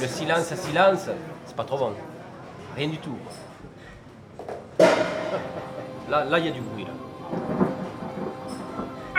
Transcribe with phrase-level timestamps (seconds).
[0.00, 1.08] Le silence à silence,
[1.46, 1.92] c'est pas trop bon.
[2.76, 3.16] Rien du tout.
[6.10, 6.84] Là, là, il y a du bruit.
[6.84, 6.90] Là.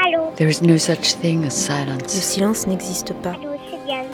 [0.05, 0.31] Allô?
[0.35, 2.11] There is no such thing as Le silence.
[2.11, 3.31] silence n'existe pas.
[3.31, 4.05] Allô, c'est Diane.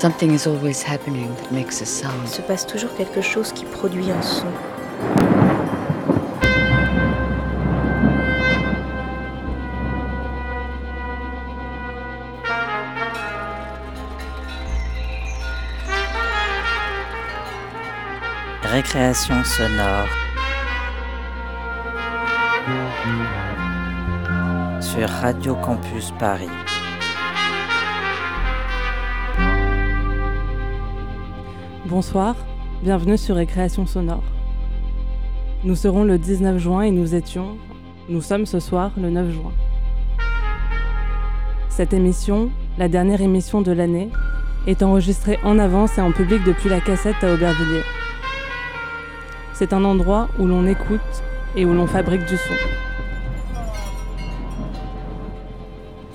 [0.00, 2.26] Something is always happening that makes a Il sound.
[2.26, 4.46] se passe toujours quelque chose qui produit un son.
[18.82, 20.08] Récréation sonore.
[24.80, 26.48] Sur Radio Campus Paris.
[31.86, 32.34] Bonsoir,
[32.82, 34.24] bienvenue sur Récréation Sonore.
[35.62, 37.56] Nous serons le 19 juin et nous étions,
[38.08, 39.52] nous sommes ce soir le 9 juin.
[41.68, 44.10] Cette émission, la dernière émission de l'année,
[44.66, 48.01] est enregistrée en avance et en public depuis la cassette à Aubervilliers.
[49.62, 51.22] C'est un endroit où l'on écoute
[51.54, 52.54] et où l'on fabrique du son.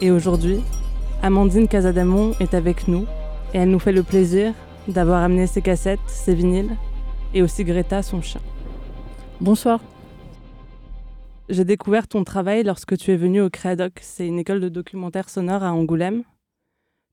[0.01, 0.59] Et aujourd'hui,
[1.23, 3.05] Amandine Casadamon est avec nous
[3.53, 4.53] et elle nous fait le plaisir
[4.89, 6.75] d'avoir amené ses cassettes, ses vinyles
[7.33, 8.41] et aussi Greta, son chien.
[9.39, 9.79] Bonsoir.
[11.47, 15.29] J'ai découvert ton travail lorsque tu es venu au Créadoc, c'est une école de documentaire
[15.29, 16.23] sonore à Angoulême.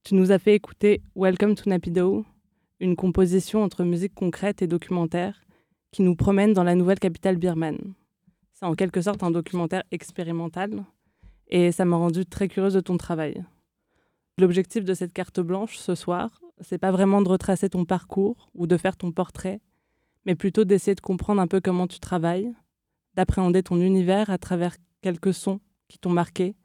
[0.02, 2.24] Tu nous as fait écouter Welcome to Napido,
[2.80, 5.43] une composition entre musique concrète et documentaire
[5.94, 7.94] qui nous promène dans la nouvelle capitale birmane.
[8.52, 10.84] C'est en quelque sorte un documentaire expérimental
[11.46, 13.44] et ça m'a rendu très curieuse de ton travail.
[14.36, 18.66] L'objectif de cette carte blanche ce soir, c'est pas vraiment de retracer ton parcours ou
[18.66, 19.60] de faire ton portrait,
[20.26, 22.52] mais plutôt d'essayer de comprendre un peu comment tu travailles,
[23.14, 26.56] d'appréhender ton univers à travers quelques sons qui t'ont marqué,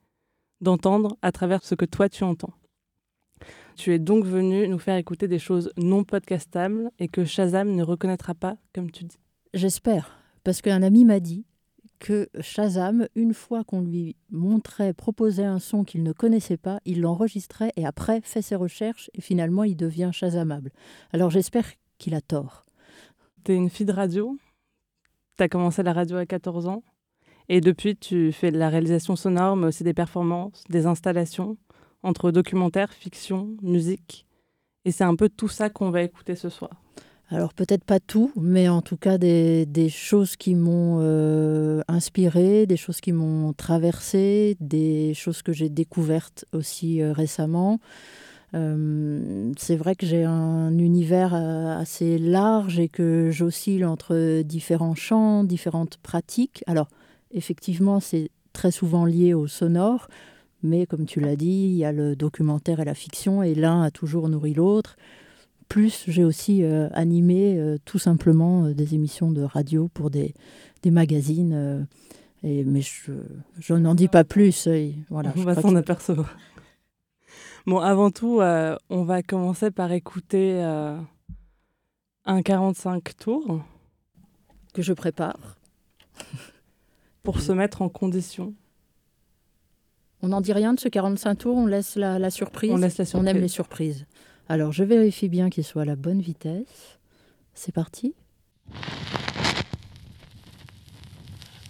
[0.60, 2.56] d'entendre à travers ce que toi tu entends.
[3.76, 7.84] Tu es donc venu nous faire écouter des choses non podcastables et que Shazam ne
[7.84, 9.20] reconnaîtra pas, comme tu dis.
[9.54, 11.46] J'espère, parce qu'un ami m'a dit
[12.00, 17.02] que Shazam, une fois qu'on lui montrait, proposait un son qu'il ne connaissait pas, il
[17.02, 20.72] l'enregistrait et après fait ses recherches et finalement il devient Shazamable.
[21.12, 21.66] Alors j'espère
[21.98, 22.66] qu'il a tort.
[23.44, 24.38] Tu es une fille de radio,
[25.38, 26.84] tu as commencé la radio à 14 ans,
[27.50, 31.58] et depuis tu fais de la réalisation sonore, mais aussi des performances, des installations,
[32.04, 34.26] entre documentaire, fiction, musique.
[34.86, 36.72] Et c'est un peu tout ça qu'on va écouter ce soir.
[37.32, 42.78] Alors peut-être pas tout, mais en tout cas des, choses qui m'ont euh, inspiré, des
[42.78, 47.80] choses qui m'ont traversé, des choses que j'ai découvertes aussi euh, récemment.
[48.56, 54.96] Euh, c'est vrai que j'ai un univers euh, assez large et que j'oscille entre différents
[54.96, 56.64] champs, différentes pratiques.
[56.66, 56.88] Alors
[57.32, 60.08] effectivement, c'est très souvent lié au sonore,
[60.64, 63.82] mais comme tu l'as dit, il y a le documentaire et la fiction, et l'un
[63.82, 64.96] a toujours nourri l'autre
[65.70, 70.34] plus j'ai aussi euh, animé euh, tout simplement euh, des émissions de radio pour des,
[70.82, 71.88] des magazines.
[72.44, 73.12] et, mais je,
[73.60, 74.68] je n'en dis pas plus.
[74.68, 76.36] et voilà, on je va s'en apercevoir.
[77.68, 80.60] Bon, avant tout, on va commencer par écouter
[82.26, 83.62] un 45 tours
[84.74, 85.58] que je prépare.
[87.22, 88.56] pour se mettre en condition.
[90.22, 92.72] On n'en dit rien de ce 45 tours, on laisse la, la surprise.
[92.72, 93.30] On laisse la On surprise.
[93.30, 94.06] aime les surprises.
[94.50, 96.98] Alors je vérifie bien qu'il soit à la bonne vitesse.
[97.54, 98.14] C'est parti.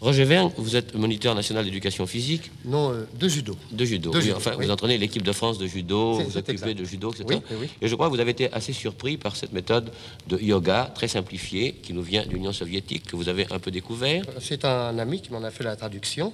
[0.02, 3.58] Roger Verne, vous êtes moniteur national d'éducation physique Non, euh, de judo.
[3.74, 4.12] de judo.
[4.12, 4.66] De Oui, judo, enfin, oui.
[4.66, 6.74] vous entraînez l'équipe de France de judo, C'est- vous c'est occupez exact.
[6.76, 7.26] de judo, etc.
[7.28, 7.70] Oui, oui, oui.
[7.82, 9.92] Et je crois que vous avez été assez surpris par cette méthode
[10.30, 13.72] de yoga très simplifiée qui nous vient de l'Union soviétique, que vous avez un peu
[13.72, 14.24] découvert.
[14.40, 16.32] C'est un ami qui m'en a fait la traduction.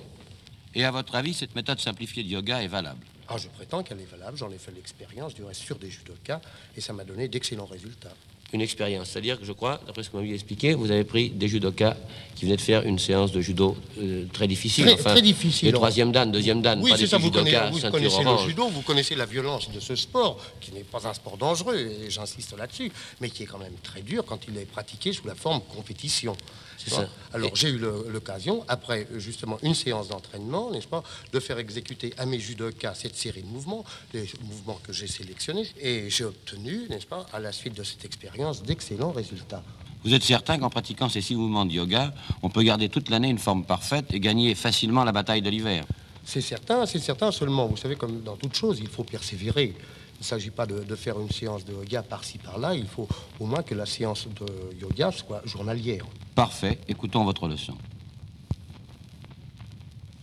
[0.75, 3.00] Et à votre avis, cette méthode simplifiée de yoga est valable?
[3.28, 6.41] Ah, je prétends qu'elle est valable, j'en ai fait l'expérience, du reste sur des judokas,
[6.78, 8.13] et ça m'a donné d'excellents résultats.
[8.53, 11.31] Une expérience, c'est-à-dire que je crois, d'après ce que vous m'avez expliqué, vous avez pris
[11.31, 11.97] des judokas
[12.36, 14.86] qui venaient de faire une séance de judo euh, très difficile.
[14.86, 17.31] Très- enfin, très difficile, Les troisième dan, deuxième dan, oui, pas c'est des ça, vous,
[17.31, 20.72] connaissez, judokas vous ceinture connaissez le judo, vous connaissez la violence de ce sport, qui
[20.74, 22.92] n'est pas un sport dangereux, et j'insiste là-dessus,
[23.22, 26.38] mais qui est quand même très dur quand il est pratiqué sous la forme compétition.
[26.77, 27.07] Ça.
[27.33, 27.80] Alors Et- j'ai eu
[28.10, 32.94] l'occasion, après euh, justement une séance d'entraînement, n'est-ce pas, de faire exécuter à mes judokas
[32.95, 33.83] cette série de mouvements,
[34.13, 38.06] des mouvements que j'ai sélectionnés, et j'ai obtenu, n'est-ce pas, à la suite de cette
[38.06, 39.63] expérience, d'excellents résultats.
[40.04, 42.13] Vous êtes certain qu'en pratiquant ces six mouvements de yoga,
[42.44, 45.83] on peut garder toute l'année une forme parfaite et gagner facilement la bataille de l'hiver?
[46.24, 47.68] C'est certain, c'est certain seulement.
[47.68, 49.74] Vous savez, comme dans toute chose, il faut persévérer.
[50.15, 52.73] Il ne s'agit pas de, de faire une séance de yoga par-ci, par-là.
[52.73, 53.07] Il faut
[53.39, 56.06] au moins que la séance de yoga soit journalière.
[56.33, 57.75] Parfait, écoutons votre leçon.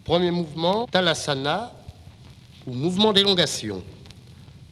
[0.05, 1.73] Premier mouvement, Talasana
[2.67, 3.83] ou mouvement d'élongation.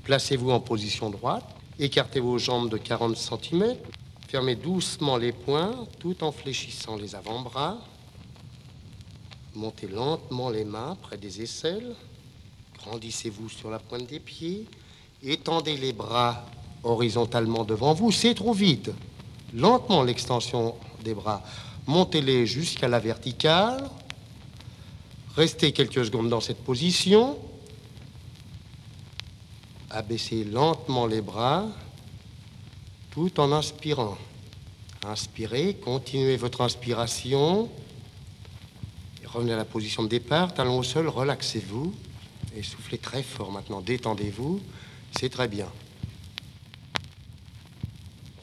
[0.05, 1.45] Placez-vous en position droite
[1.79, 3.77] Écartez vos jambes de 40 cm.
[4.29, 7.79] Fermez doucement les poings tout en fléchissant les avant-bras.
[9.55, 11.95] Montez lentement les mains près des aisselles.
[12.79, 14.67] Grandissez-vous sur la pointe des pieds.
[15.23, 16.47] Étendez les bras
[16.83, 18.11] horizontalement devant vous.
[18.11, 18.91] C'est trop vite.
[19.55, 21.43] Lentement l'extension des bras.
[21.87, 23.91] Montez-les jusqu'à la verticale.
[25.37, 27.39] Restez quelques secondes dans cette position.
[29.91, 31.67] Abaissez lentement les bras
[33.11, 34.17] tout en inspirant.
[35.05, 37.69] Inspirez, continuez votre inspiration.
[39.25, 41.93] revenez à la position de départ, talon au sol, relaxez-vous.
[42.57, 44.61] Et soufflez très fort maintenant, détendez-vous.
[45.19, 45.69] C'est très bien.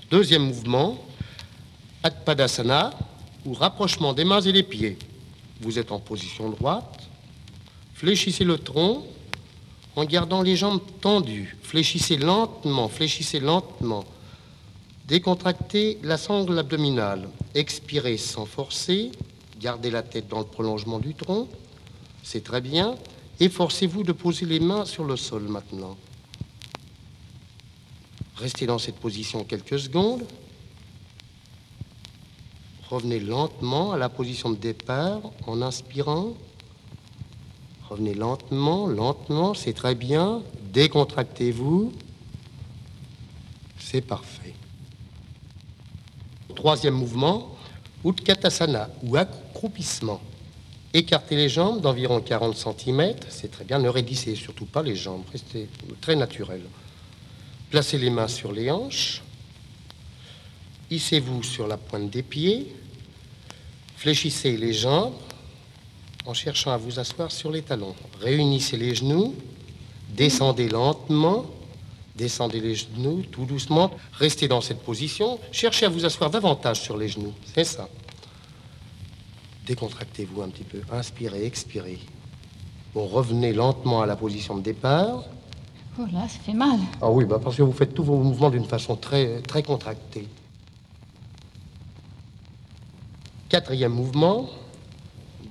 [0.10, 1.04] Deuxième mouvement,
[2.26, 2.92] Padasana,
[3.46, 4.98] ou rapprochement des mains et des pieds.
[5.62, 7.08] Vous êtes en position droite.
[7.94, 9.06] Fléchissez le tronc
[9.96, 11.58] en gardant les jambes tendues.
[11.64, 14.06] Fléchissez lentement, fléchissez lentement.
[15.08, 17.30] Décontractez la sangle abdominale.
[17.56, 19.12] Expirez sans forcer.
[19.60, 21.48] Gardez la tête dans le prolongement du tronc.
[22.24, 22.96] C'est très bien.
[23.40, 25.98] Efforcez-vous de poser les mains sur le sol maintenant.
[28.38, 30.24] Restez dans cette position quelques secondes.
[32.90, 36.34] Revenez lentement à la position de départ en inspirant.
[37.90, 40.44] Revenez lentement, lentement, c'est très bien.
[40.72, 41.92] Décontractez-vous.
[43.80, 44.54] C'est parfait.
[46.56, 47.56] Troisième mouvement,
[48.06, 50.22] Utkatasana ou accroupissement.
[50.94, 53.80] Écartez les jambes d'environ 40 cm, c'est très bien.
[53.80, 55.68] Ne raidissez surtout pas les jambes, restez
[56.02, 56.62] très naturel.
[57.70, 59.22] Placez les mains sur les hanches.
[60.90, 62.74] Hissez-vous sur la pointe des pieds.
[63.98, 65.16] Fléchissez les jambes
[66.26, 67.96] en cherchant à vous asseoir sur les talons.
[68.22, 69.34] Réunissez les genoux,
[70.10, 71.46] descendez lentement,
[72.16, 76.98] descendez les genoux tout doucement, restez dans cette position, cherchez à vous asseoir davantage sur
[76.98, 77.90] les genoux, c'est ça.
[79.66, 82.00] Décontractez-vous un petit peu, inspirez, expirez.
[82.94, 85.24] Revenez lentement à la position de départ.
[86.00, 86.80] Oh là, ça fait mal.
[87.02, 90.28] Ah oui, bah parce que vous faites tous vos mouvements d'une façon très, très contractée.
[93.50, 94.48] Quatrième mouvement,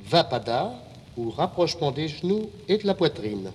[0.08, 0.72] Vapada
[1.16, 3.50] ou rapprochement des genoux et de la poitrine.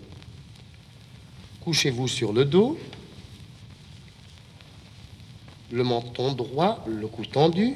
[1.63, 2.77] Couchez-vous sur le dos,
[5.71, 7.75] le menton droit, le cou tendu.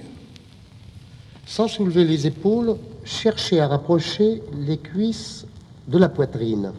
[1.45, 5.45] Sans soulever les épaules, cherchez à rapprocher les cuisses
[5.87, 6.73] de la poitrine.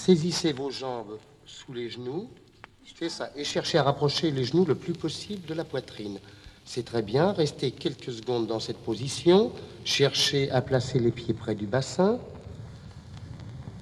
[0.00, 2.26] Saisissez vos jambes sous les genoux,
[3.10, 6.18] ça, et cherchez à rapprocher les genoux le plus possible de la poitrine.
[6.64, 7.32] C'est très bien.
[7.32, 9.52] Restez quelques secondes dans cette position.
[9.84, 12.18] Cherchez à placer les pieds près du bassin.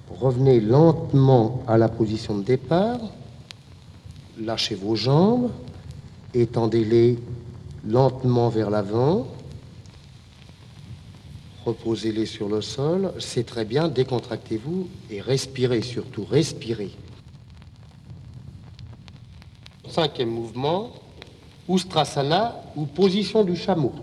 [0.09, 2.99] Revenez lentement à la position de départ.
[4.37, 5.51] Lâchez vos jambes.
[6.33, 7.17] Étendez-les
[7.87, 9.25] lentement vers l'avant.
[11.65, 13.13] Reposez-les sur le sol.
[13.19, 13.87] C'est très bien.
[13.87, 16.25] Décontractez-vous et respirez surtout.
[16.25, 16.91] Respirez.
[19.89, 20.91] Cinquième mouvement.
[21.67, 23.93] Ustrasana ou position du chameau.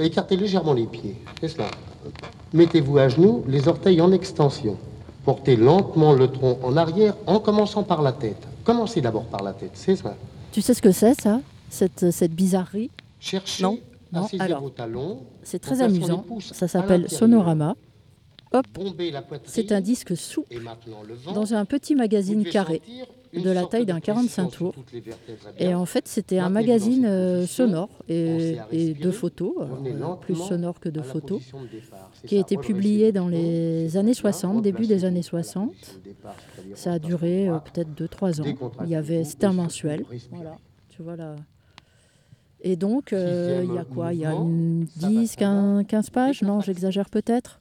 [0.00, 1.16] Écartez légèrement les pieds.
[1.40, 1.66] C'est cela.
[2.52, 4.78] Mettez-vous à genoux, les orteils en extension.
[5.24, 8.46] Portez lentement le tronc en arrière en commençant par la tête.
[8.62, 10.14] Commencez d'abord par la tête, c'est ça.
[10.52, 11.40] Tu sais ce que c'est ça?
[11.68, 12.90] Cette, cette bizarrerie?
[13.18, 13.80] Cherchez non,
[14.12, 14.26] non.
[14.70, 15.26] talons.
[15.42, 16.24] C'est très amusant.
[16.40, 17.76] Ça s'appelle Sonorama.
[18.52, 18.66] Hop,
[19.44, 20.60] c'est un disque souple
[21.34, 22.80] dans un petit magazine carré
[23.34, 24.74] de la taille d'un 45 tours.
[25.58, 30.80] Et en fait, c'était un magazine euh, sonore et, et, de photos, euh, plus sonore
[30.80, 31.42] que de photos,
[32.26, 35.72] qui a été publié dans les années 60, début des années 60.
[36.74, 38.70] Ça a duré euh, peut-être 2-3 ans.
[38.84, 40.04] Il y avait, c'était un mensuel.
[40.30, 40.56] Voilà,
[40.88, 41.36] tu vois là.
[42.66, 44.12] Et donc, il y a quoi?
[44.12, 46.42] Il y a une 10, 15, 15 pages?
[46.42, 47.60] Non, j'exagère peut-être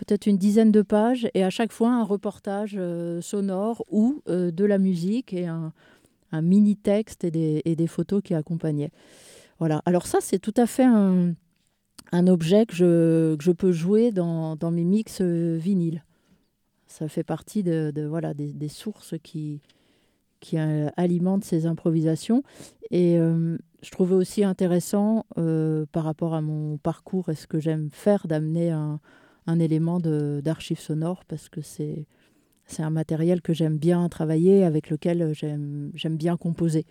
[0.00, 4.50] peut-être une dizaine de pages, et à chaque fois un reportage euh, sonore ou euh,
[4.50, 5.74] de la musique et un,
[6.32, 8.92] un mini texte et des, et des, photos qui accompagnaient.
[9.58, 9.82] Voilà.
[9.84, 11.34] Alors ça, c'est tout à fait un,
[12.12, 16.02] un objet que je, que je, peux jouer dans, dans mes mix euh, vinyles.
[16.86, 19.60] Ça fait partie de, de voilà, des, des, sources qui,
[20.40, 22.42] qui alimentent ces improvisations.
[22.90, 23.16] Et
[23.82, 25.24] je trouvais aussi intéressant
[25.92, 29.00] par rapport à mon parcours et ce que j'aime faire d'amener un,
[29.58, 32.06] élément d'archive sonore parce que c'est
[32.78, 36.84] un matériel que j'aime bien travailler, avec lequel j'aime bien composer.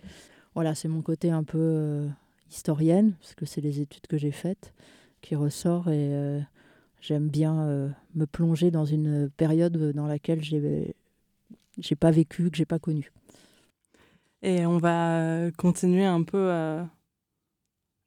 [0.54, 2.08] Voilà, c'est mon côté un peu euh,
[2.50, 4.72] historienne, parce que c'est les études que j'ai faites
[5.20, 6.40] qui ressort et euh,
[7.00, 10.94] j'aime bien euh, me plonger dans une période dans laquelle j'ai
[11.96, 13.12] pas vécu, que j'ai pas connu.
[14.42, 16.82] Et on va euh, continuer un peu, euh,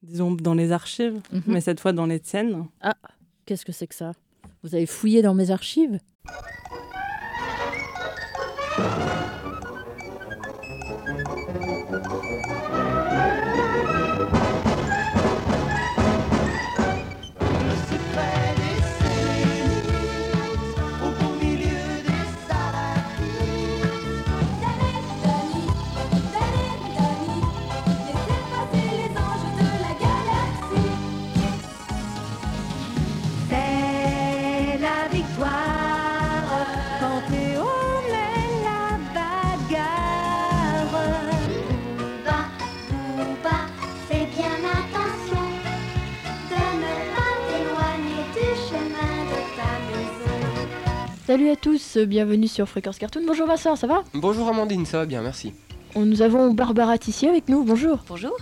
[0.01, 1.41] disons, dans les archives, Mhm.
[1.47, 2.65] mais cette fois dans les tiennes.
[3.45, 4.13] Qu'est-ce que c'est que ça?
[4.63, 5.99] Vous avez fouillé dans mes archives?
[51.25, 53.21] Salut à tous, bienvenue sur Fréquence Cartoon.
[53.25, 54.03] Bonjour Vincent, ça va?
[54.13, 55.53] Bonjour Amandine, ça va bien, merci.
[55.95, 58.03] Nous avons Barbara Tissier avec nous, bonjour.
[58.09, 58.35] Bonjour.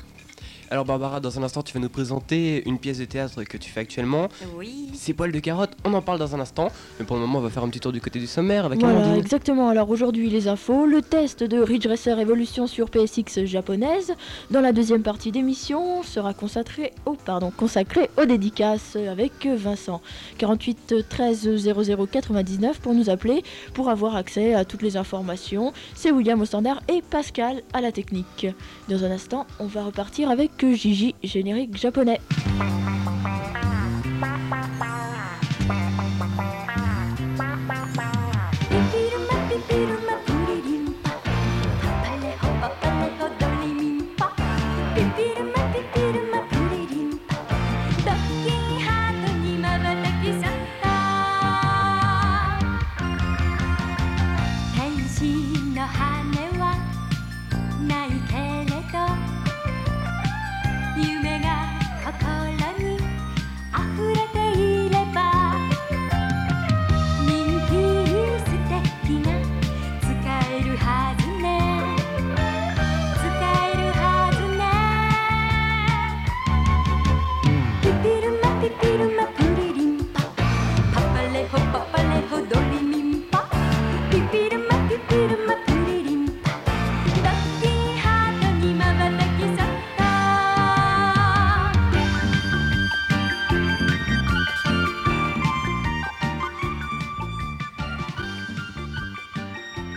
[0.72, 3.70] Alors Barbara, dans un instant, tu vas nous présenter une pièce de théâtre que tu
[3.70, 4.30] fais actuellement.
[4.58, 4.88] Oui.
[4.94, 6.70] C'est Poil de carotte, on en parle dans un instant.
[6.98, 8.80] Mais pour le moment, on va faire un petit tour du côté du sommaire avec
[8.80, 9.18] Voilà, Amandine.
[9.22, 9.68] exactement.
[9.68, 14.14] Alors aujourd'hui, les infos, le test de Ridge Racer Evolution sur PSX japonaise.
[14.50, 20.00] Dans la deuxième partie d'émission, sera consacré au, pardon, consacré aux dédicaces avec Vincent.
[20.38, 25.74] 48 13 00 99 pour nous appeler, pour avoir accès à toutes les informations.
[25.96, 28.48] C'est William au standard et Pascal à la technique.
[28.88, 32.20] Dans un instant, on va repartir avec Gigi, générique japonais.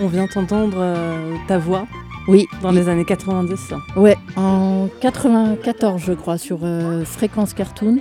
[0.05, 1.87] On vient d'entendre euh, ta voix
[2.29, 2.47] Oui.
[2.61, 3.73] dans les années 90.
[3.97, 8.01] Ouais, en 94, je crois, sur euh, Fréquence Cartoon,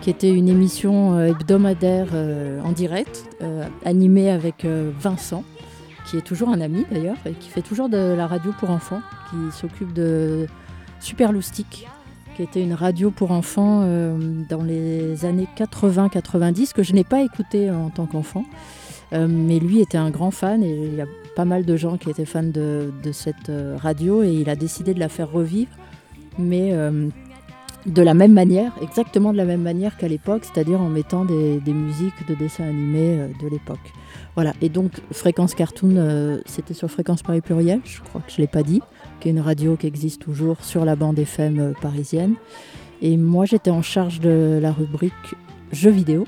[0.00, 3.24] qui était une émission euh, hebdomadaire euh, en direct,
[3.84, 4.66] animée avec
[5.00, 5.44] Vincent,
[6.10, 9.00] qui est toujours un ami d'ailleurs, et qui fait toujours de la radio pour enfants,
[9.30, 10.46] qui s'occupe de
[10.98, 11.86] Super Loustic,
[12.36, 14.16] qui était une radio pour enfants euh,
[14.48, 18.44] dans les années 80-90, que je n'ai pas écouté en tant qu'enfant.
[19.12, 21.96] Euh, mais lui était un grand fan et il y a pas mal de gens
[21.96, 25.70] qui étaient fans de, cette euh, radio et il a décidé de la faire revivre,
[26.38, 27.08] mais euh,
[27.86, 31.60] de la même manière, exactement de la même manière qu'à l'époque, c'est-à-dire en mettant des,
[31.66, 33.78] musiques de dessins animés de l'époque.
[34.34, 38.42] Voilà, et donc Fréquence Cartoon, c'était sur Fréquence Paris Pluriel, je crois que je ne
[38.42, 38.82] l'ai pas dit,
[39.20, 42.34] qui est une radio qui existe toujours sur la bande FM parisienne.
[43.00, 45.14] Et moi j'étais en charge de la rubrique
[45.72, 46.26] jeux vidéo.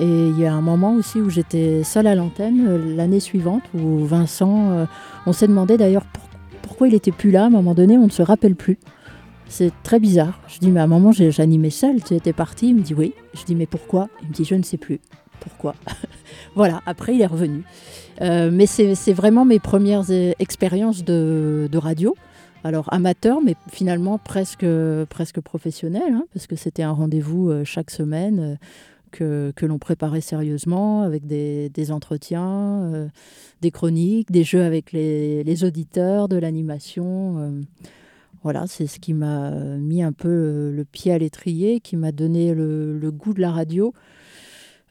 [0.00, 3.62] Et il y a un moment aussi où j'étais seule à l'antenne euh, l'année suivante
[3.74, 4.86] où Vincent, euh,
[5.26, 6.28] on s'est demandé d'ailleurs pour-
[6.62, 7.44] pourquoi il était plus là.
[7.44, 8.78] À un moment donné, on ne se rappelle plus.
[9.48, 10.40] C'est très bizarre.
[10.48, 12.68] Je dis mais à un moment j'animais seule, tu étais parti.
[12.68, 13.12] Il me dit oui.
[13.34, 14.08] Je dis mais pourquoi?
[14.22, 15.00] Il me dit je ne sais plus.
[15.40, 15.74] Pourquoi?
[16.54, 16.80] Voilà.
[16.86, 17.62] Après il est revenu.
[18.22, 22.14] Euh, mais c'est vraiment mes premières expériences de, radio.
[22.64, 24.66] Alors amateur, mais finalement presque,
[25.10, 28.58] presque professionnel, hein, parce que c'était un rendez-vous chaque semaine
[29.12, 33.08] que, l'on préparait sérieusement, avec des, entretiens, euh,
[33.60, 37.38] des chroniques, des jeux avec les, auditeurs, de l'animation.
[37.38, 37.60] euh.
[38.42, 42.10] voilà, c'est ce qui m'a mis un peu le, le pied à l'étrier, qui m'a
[42.10, 43.92] donné le, goût de la radio.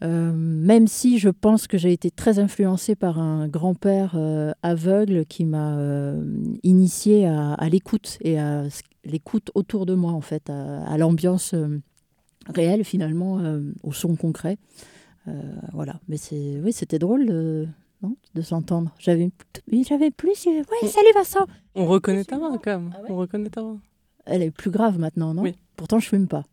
[0.03, 5.25] Euh, même si je pense que j'ai été très influencée par un grand-père euh, aveugle
[5.25, 6.23] qui m'a euh,
[6.63, 8.63] initiée à, l'écoute et à
[9.05, 11.53] l'écoute autour de moi, en fait, à l'ambiance
[12.51, 14.57] réelle, finalement, euh, au son concret.
[15.27, 15.41] Euh,
[15.73, 17.67] voilà, mais c'est, oui, c'était drôle de,
[18.01, 18.93] non, de s'entendre.
[18.99, 19.29] J'avais,
[19.87, 20.47] j'avais plus.
[20.47, 21.45] euh, Ouais, salut Vincent.
[21.75, 22.93] On reconnaît ta voix quand même.
[23.09, 23.77] On reconnaît ta voix.
[24.25, 25.43] Elle est plus grave maintenant, non?
[25.43, 25.55] Oui.
[25.75, 26.43] Pourtant, je fume pas.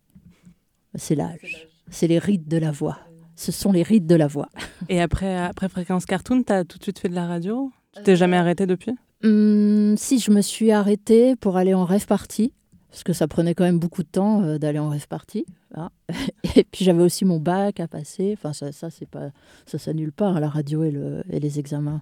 [0.95, 1.69] C'est l'âge.
[1.90, 2.99] C'est les rides de la voix.
[3.37, 4.49] Ce sont les rides de la voix.
[4.88, 7.71] Et après, après Fréquence Cartoon, t'as tout de suite fait de la radio?
[7.97, 8.93] Tu t'es jamais arrêté depuis?
[9.25, 12.52] Hum, si je me suis arrêtée pour aller en rêve party,
[12.90, 15.45] parce que ça prenait quand même beaucoup de temps euh, d'aller en rêve party.
[15.75, 15.90] hein.
[16.57, 18.35] Et puis j'avais aussi mon bac à passer.
[18.37, 19.30] Enfin, ça, ça c'est pas,
[19.66, 22.00] ça s'annule pas hein, la radio et, le- et les examens.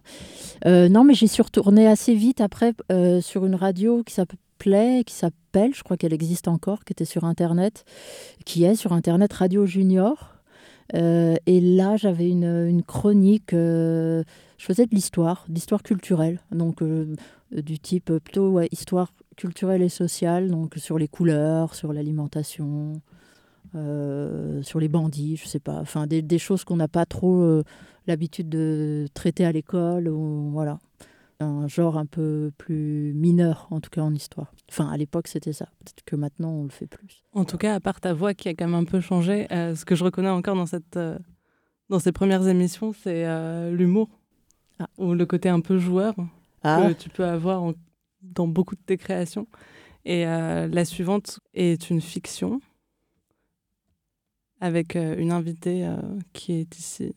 [0.64, 5.02] Euh, non, mais j'y suis retournée assez vite après euh, sur une radio qui s'appelait,
[5.04, 7.84] qui s'appelle, je crois qu'elle existe encore, qui était sur internet,
[8.44, 10.35] qui est sur internet Radio Junior.
[10.94, 13.52] Euh, et là, j'avais une, chronique.
[13.52, 14.22] euh,
[14.58, 17.14] je faisais de l'histoire, de l'histoire culturelle, donc euh,
[17.52, 23.00] du type plutôt histoire culturelle et sociale, donc sur les couleurs, sur l'alimentation,
[23.74, 27.62] sur les bandits, je sais pas, enfin des, choses qu'on n'a pas trop
[28.06, 30.78] l'habitude de traiter à l'école, ou voilà,
[31.40, 34.55] un genre un peu plus mineur en tout cas en histoire.
[34.68, 37.22] Enfin à l'époque c'était ça, peut-être que maintenant on le fait plus.
[37.32, 39.74] En tout cas, à part ta voix qui a quand même un peu changé, euh,
[39.76, 41.18] ce que je reconnais encore dans, cette, euh,
[41.88, 44.08] dans ces premières émissions, c'est euh, l'humour.
[44.98, 46.14] Ou le côté un peu joueur
[46.62, 46.86] Ah.
[46.88, 47.72] que tu peux avoir en-
[48.22, 49.46] dans beaucoup de tes créations.
[50.04, 52.60] Et euh, la suivante est une fiction
[54.60, 55.96] avec euh, une invitée euh,
[56.32, 57.14] qui est ici.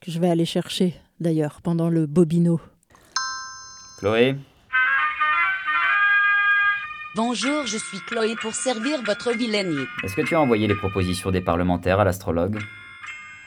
[0.00, 2.60] Que je vais aller chercher d'ailleurs pendant le bobino.
[3.98, 4.36] Chloé?
[7.16, 9.86] Bonjour, je suis Chloé pour servir votre vilainie.
[10.04, 12.58] Est-ce que tu as envoyé les propositions des parlementaires à l'astrologue?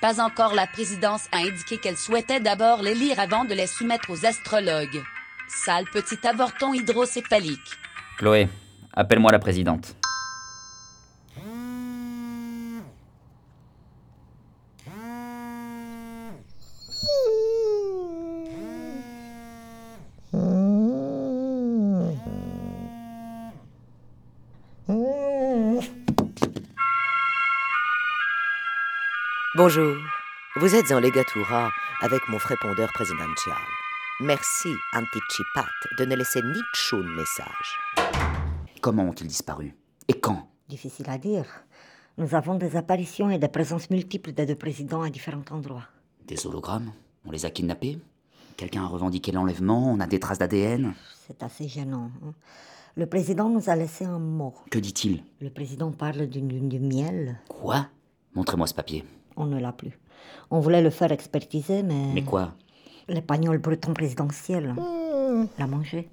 [0.01, 4.09] Pas encore la présidence a indiqué qu'elle souhaitait d'abord les lire avant de les soumettre
[4.09, 5.03] aux astrologues.
[5.47, 7.77] Sale petit avorton hydrocéphalique.
[8.17, 8.47] Chloé,
[8.91, 9.95] appelle-moi la présidente.
[29.61, 29.97] Bonjour,
[30.55, 31.69] vous êtes en Legatura
[32.01, 33.57] avec mon frépondeur présidentiel.
[34.21, 37.77] Merci, Anticipat, de ne laisser ni chou de message.
[38.79, 39.75] Comment ont-ils disparu?
[40.07, 40.47] Et quand?
[40.69, 41.43] Difficile à dire.
[42.17, 45.89] Nous avons des apparitions et des présences multiples des deux présidents à différents endroits.
[46.25, 46.93] Des hologrammes?
[47.25, 47.99] On les a kidnappés?
[48.55, 49.91] Quelqu'un a revendiqué l'enlèvement?
[49.91, 50.93] On a des traces d'ADN
[51.27, 52.11] C'est assez gênant.
[52.25, 52.31] hein.
[52.95, 54.55] Le président nous a laissé un mot.
[54.71, 55.21] Que dit-il?
[55.41, 57.41] Le président parle d'une lune de miel.
[57.49, 57.87] Quoi?
[58.35, 59.03] Montrez-moi ce papier.
[59.41, 59.97] On ne l'a plus.
[60.51, 62.13] On voulait le faire expertiser, mais.
[62.13, 62.51] Mais quoi?
[63.07, 64.75] L'espagnol breton présidentiel
[65.57, 66.09] l'a mangé.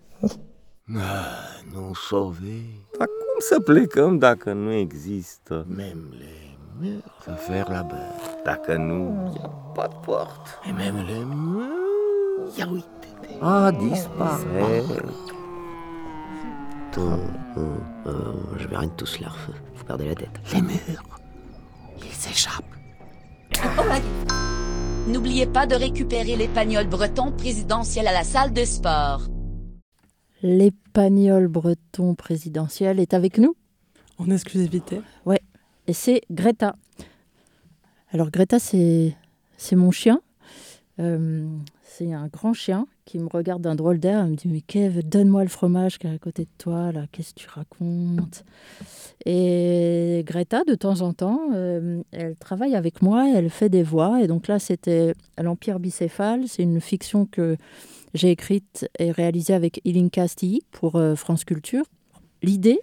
[0.97, 2.63] Ah, nu sauvé.
[2.99, 5.67] Dar cum să plecăm dacă nu există?
[5.69, 8.15] Même les murs să faire la bas.
[8.45, 10.49] Dacă nu, y a pas de porte.
[10.69, 12.73] Et même les murs.
[12.73, 13.45] Uite-te.
[13.45, 14.85] A disparaît.
[16.97, 17.21] Hum,
[17.57, 19.31] hum, hum, je vais rien de tout cela.
[19.75, 20.41] Vous perdez la tête.
[20.53, 21.03] Les murs.
[21.99, 22.76] Ils s'échappent.
[25.09, 29.23] N'oubliez pas de récupérer l'épagnol breton présidentiel à la salle de sport.
[30.43, 33.55] L'épagnol breton présidentiel est avec nous
[34.19, 35.41] En exclusivité Ouais,
[35.87, 36.77] et c'est Greta.
[38.13, 39.17] Alors Greta, c'est
[39.57, 40.21] c'est mon chien.
[40.99, 41.47] Euh,
[41.89, 44.21] c'est un grand chien qui me regarde d'un drôle d'air.
[44.25, 47.07] Elle me dit Mais Kev, donne-moi le fromage qui est à côté de toi, là,
[47.13, 48.45] qu'est-ce que tu racontes?
[49.25, 54.21] Et Greta, de temps en temps, euh, elle travaille avec moi, elle fait des voix.
[54.21, 56.49] Et donc là, c'était L'Empire bicéphale.
[56.49, 57.57] C'est une fiction que
[58.15, 61.85] j'ai écrite et réalisée avec Eileen Castilly pour euh, France Culture.
[62.43, 62.81] L'idée,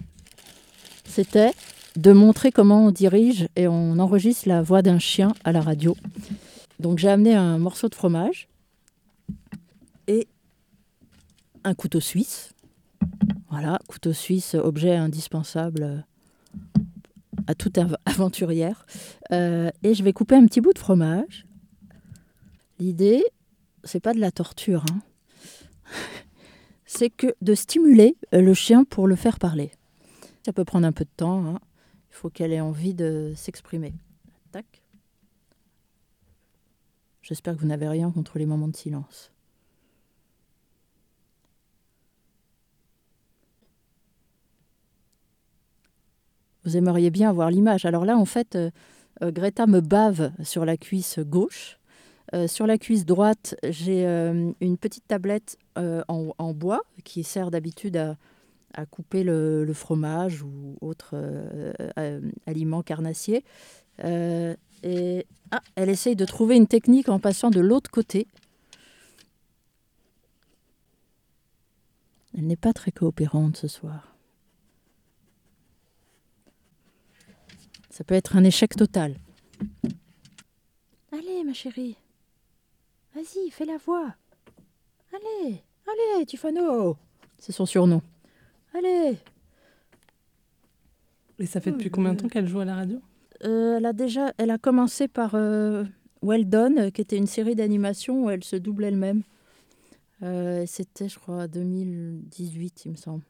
[1.04, 1.52] c'était
[1.96, 5.94] de montrer comment on dirige et on enregistre la voix d'un chien à la radio.
[6.80, 8.48] Donc j'ai amené un morceau de fromage
[10.06, 10.28] et
[11.64, 12.52] un couteau suisse.
[13.48, 16.00] Voilà, couteau suisse, objet indispensable euh,
[17.46, 18.84] à toute av- aventurière.
[19.32, 21.46] Euh, et je vais couper un petit bout de fromage.
[22.78, 23.24] L'idée,
[23.84, 25.00] c'est pas de la torture, hein.
[26.86, 29.70] c'est que de stimuler euh, le chien pour le faire parler.
[30.44, 31.46] Ça peut prendre un peu de temps.
[31.46, 31.60] hein.
[32.10, 33.92] Il faut qu'elle ait envie de s'exprimer.
[34.52, 34.82] Tac.
[37.22, 39.32] J'espère que vous n'avez rien contre les moments de silence.
[46.64, 47.84] Vous aimeriez bien avoir l'image.
[47.84, 48.70] Alors là, en fait, euh,
[49.22, 51.78] euh, Greta me bave sur la cuisse gauche.
[52.34, 58.86] Euh, sur la cuisse droite, j'ai une petite tablette en, bois qui sert d'habitude à,
[58.86, 61.14] couper le, fromage ou autre
[62.46, 63.44] aliment carnassier.
[64.02, 68.26] Et ah, elle essaye de trouver une technique en passant de l'autre côté.
[72.36, 74.13] Elle n'est pas très coopérante ce soir.
[77.94, 79.14] Ça peut être un échec total.
[81.12, 81.94] Allez, ma chérie.
[83.14, 84.12] Vas-y, fais la voix.
[85.12, 85.62] Allez.
[85.86, 86.96] Allez, Tifano
[87.38, 88.02] C'est son surnom.
[88.76, 89.16] Allez
[91.38, 92.98] Et ça fait depuis combien de temps qu'elle joue à la radio?
[93.44, 95.84] Euh, elle a déjà, elle a commencé par euh,
[96.20, 99.22] Well Done, qui était une série d'animation où elle se double elle-même.
[100.24, 103.22] Euh, C'était, je crois, 2018, il me semble.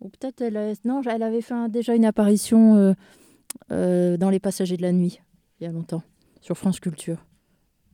[0.00, 2.76] Ou peut-être elle, a- non, elle avait fait un- déjà une apparition
[3.72, 5.20] euh, dans Les Passagers de la nuit
[5.60, 6.02] il y a longtemps
[6.40, 7.24] sur France Culture.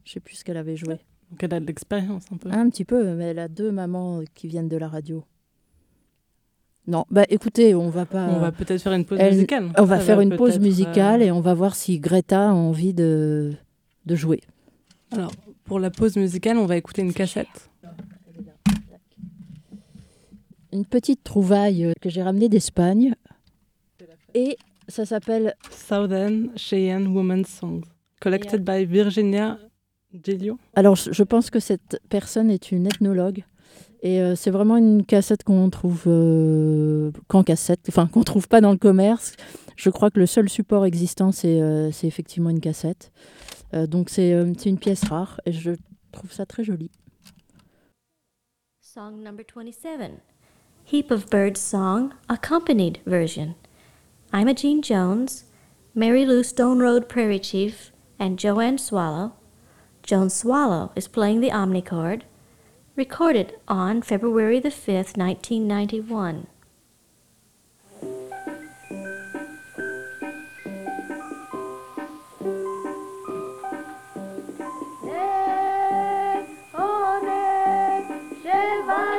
[0.04, 0.98] Je sais plus ce qu'elle avait joué.
[1.30, 2.48] Donc elle a de l'expérience un peu.
[2.52, 5.24] Un petit peu, mais elle a deux mamans qui viennent de la radio.
[6.86, 8.28] Non, bah écoutez, on va pas.
[8.28, 9.72] On va peut-être faire une pause Elle- musicale.
[9.76, 12.50] On va Ça faire va une pause musicale euh, et on va voir si Greta
[12.50, 13.54] a envie de,
[14.04, 14.40] de jouer.
[15.10, 15.32] Alors,
[15.64, 17.70] pour la pause musicale, on va écouter une cassette.
[20.72, 23.14] Une petite trouvaille que j'ai ramenée d'Espagne.
[24.34, 24.56] Et
[24.88, 27.82] ça s'appelle Southern Cheyenne Women's Songs,
[28.20, 29.58] collected by Virginia
[30.12, 30.58] Giglio.
[30.74, 33.44] Alors, je pense que cette personne est une ethnologue.
[34.02, 38.60] Et euh, c'est vraiment une cassette qu'on trouve euh, qu'en cassette, enfin qu'on trouve pas
[38.60, 39.34] dans le commerce.
[39.76, 43.12] Je crois que le seul support existant, c'est euh, c'est effectivement une cassette.
[43.74, 45.72] Euh, donc c'est euh, c'est une pièce rare et je
[46.12, 46.90] trouve ça très joli.
[48.80, 50.12] Song number 27
[50.90, 53.54] Heap of Birds Song, accompanied version.
[54.32, 55.44] Imogene Jones,
[55.94, 59.34] Mary Lou Stone Road Prairie Chief, and Joanne Swallow.
[60.02, 62.22] Joan Swallow is playing the omnichord.
[62.96, 66.46] Recorded on February the 5th, 1991.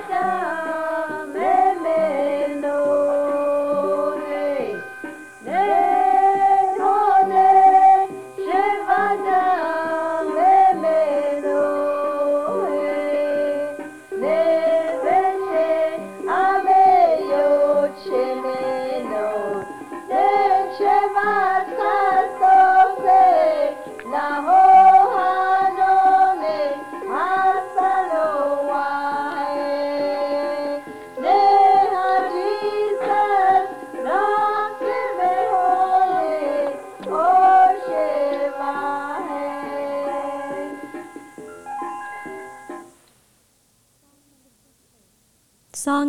[0.08, 0.67] Song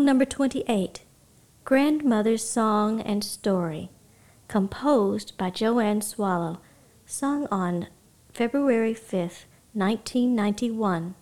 [0.09, 1.03] number 28
[1.65, 3.91] Grandmother's Song and Story,
[4.49, 6.63] composed by Joanne Swallow,
[7.05, 7.89] sung on
[8.33, 9.45] February 5th,
[9.75, 11.15] 1991.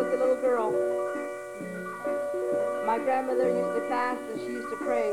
[0.00, 0.72] Was a little girl,
[2.86, 5.12] my grandmother used to fast and she used to pray.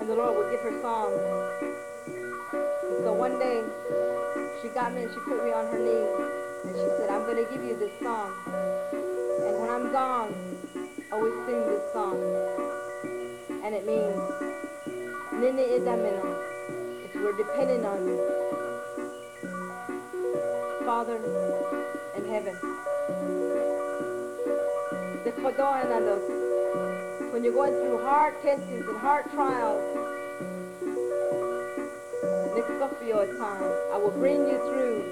[0.00, 1.20] And the Lord would give her songs.
[2.48, 3.60] And so one day,
[4.62, 6.08] she got me and she put me on her knee.
[6.64, 8.32] And she said, I'm going to give you this song.
[9.44, 10.32] And when I'm gone,
[11.12, 12.16] always sing this song.
[13.62, 14.16] And it means,
[15.44, 16.24] Nini Idamina.
[17.04, 18.33] It's we're depending on you.
[20.94, 21.18] Father
[22.14, 22.54] in heaven.
[25.24, 25.32] The
[26.06, 26.22] those.
[26.22, 29.82] Uh, when you're going through hard testings and hard trials,
[33.04, 35.02] your time, I will bring you through.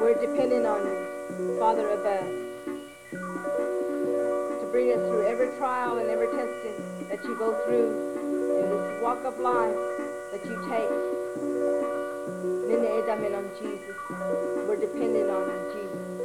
[0.00, 2.30] We're depending on you, Father above,
[4.60, 7.90] to bring us through every trial and every testing that you go through
[8.60, 9.95] in this walk of life
[10.36, 10.90] that you take.
[12.68, 13.96] Nene edamen on Jesus.
[14.68, 16.15] We're dependent on Jesus.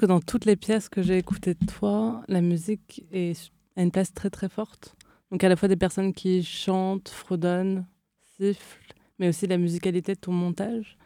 [0.00, 3.90] Que dans toutes les pièces que j'ai écoutées de toi, la musique est, a une
[3.90, 4.96] place très très forte.
[5.30, 7.84] Donc à la fois des personnes qui chantent, fredonnent,
[8.38, 10.96] sifflent, mais aussi la musicalité de ton montage.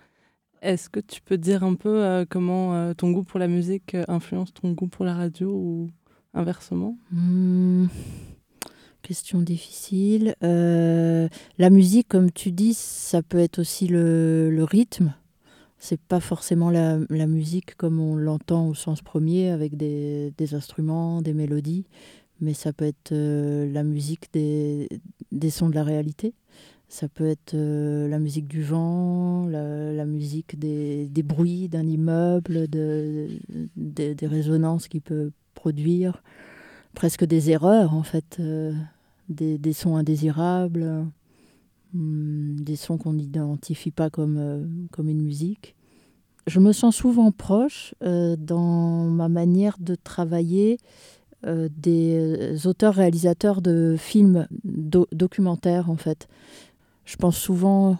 [0.62, 3.96] Est-ce que tu peux dire un peu euh, comment euh, ton goût pour la musique
[3.96, 5.90] euh, influence ton goût pour la radio ou
[6.32, 6.96] inversement?
[7.10, 7.86] Hmm,
[9.02, 10.36] question difficile.
[10.40, 15.14] La musique, comme tu dis, ça peut être aussi le rythme.
[15.86, 21.34] C'est pas forcément la, musique comme on l'entend au sens premier avec des, instruments, des
[21.34, 21.84] mélodies,
[22.40, 24.88] mais ça peut être euh, la musique des,
[25.50, 26.32] sons de la réalité.
[26.88, 33.28] Ça peut être euh, la musique du vent, la, musique des, bruits d'un immeuble, de,
[33.76, 36.22] de- des résonances qu'il peut produire,
[36.94, 38.72] presque des erreurs en fait, euh,
[39.28, 41.04] des, sons indésirables,
[41.94, 45.76] des sons qu'on n'identifie pas comme, euh, comme une musique.
[46.46, 50.78] Je me sens souvent proche euh, dans ma manière de travailler
[51.46, 56.28] euh, des auteurs-réalisateurs de films do- documentaires en fait.
[57.04, 57.98] Je pense souvent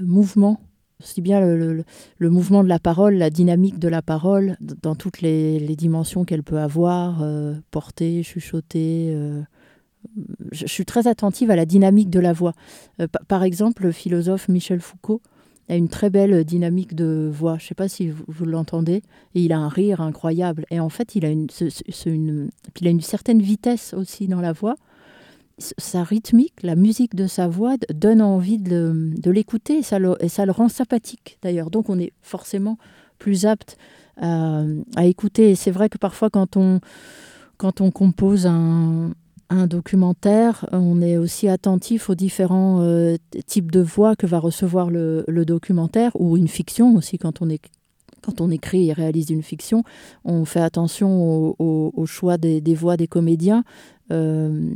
[0.00, 0.60] mouvement,
[1.00, 1.84] aussi bien le,
[2.20, 6.58] mouvement de la parole, la dynamique de la parole, dans toutes les, dimensions qu'elle peut
[6.58, 9.12] avoir, euh, porter, chuchoter.
[9.14, 9.42] euh.
[10.52, 12.54] Je, suis très attentive à la dynamique de la voix.
[13.00, 15.20] Euh, pa- par exemple, le philosophe Michel Foucault
[15.68, 17.56] a une très belle dynamique de voix.
[17.58, 19.02] Je ne sais pas si vous, l'entendez.
[19.34, 20.66] Il a un rire incroyable.
[20.70, 21.46] Et en fait, il a une,
[22.80, 24.76] il a une certaine vitesse aussi dans la voix
[25.60, 30.16] sa rythmique, la musique de sa voix donne envie de, l'écouter et ça, le,
[30.50, 31.70] rend sympathique d'ailleurs.
[31.70, 32.78] Donc on est forcément
[33.18, 33.76] plus apte
[34.16, 34.64] à,
[35.02, 35.54] écouter.
[35.54, 39.12] C'est vrai que parfois quand on compose un,
[39.50, 44.90] un documentaire, on est aussi attentif aux différents euh, types de voix que va recevoir
[44.90, 49.82] le, documentaire ou une fiction aussi quand on écrit et réalise une fiction,
[50.24, 53.64] on fait attention au, choix des, voix des comédiens.
[54.12, 54.72] Euh,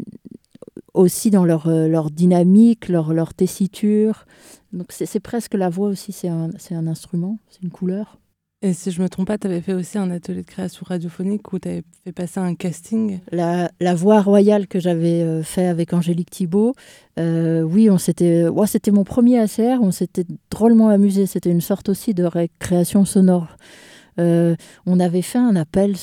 [0.93, 4.27] aussi dans leur, euh, dynamique, leur, tessiture.
[4.73, 8.19] Donc c'est presque la voix aussi, c'est un instrument, c'est une couleur.
[8.65, 11.53] Et si je me trompe pas, tu avais fait aussi un atelier de création radiophonique
[11.53, 13.21] où tu avais fait passer un casting.
[13.31, 16.73] La, voix royale que j'avais euh, fait avec Angélique Thibault,
[17.19, 21.27] euh, oui, on s'était, c'était mon premier ACR, on s'était drôlement amusé.
[21.27, 23.59] C'était une sorte aussi de récréation sonore.
[24.19, 25.95] Euh, on avait fait un appel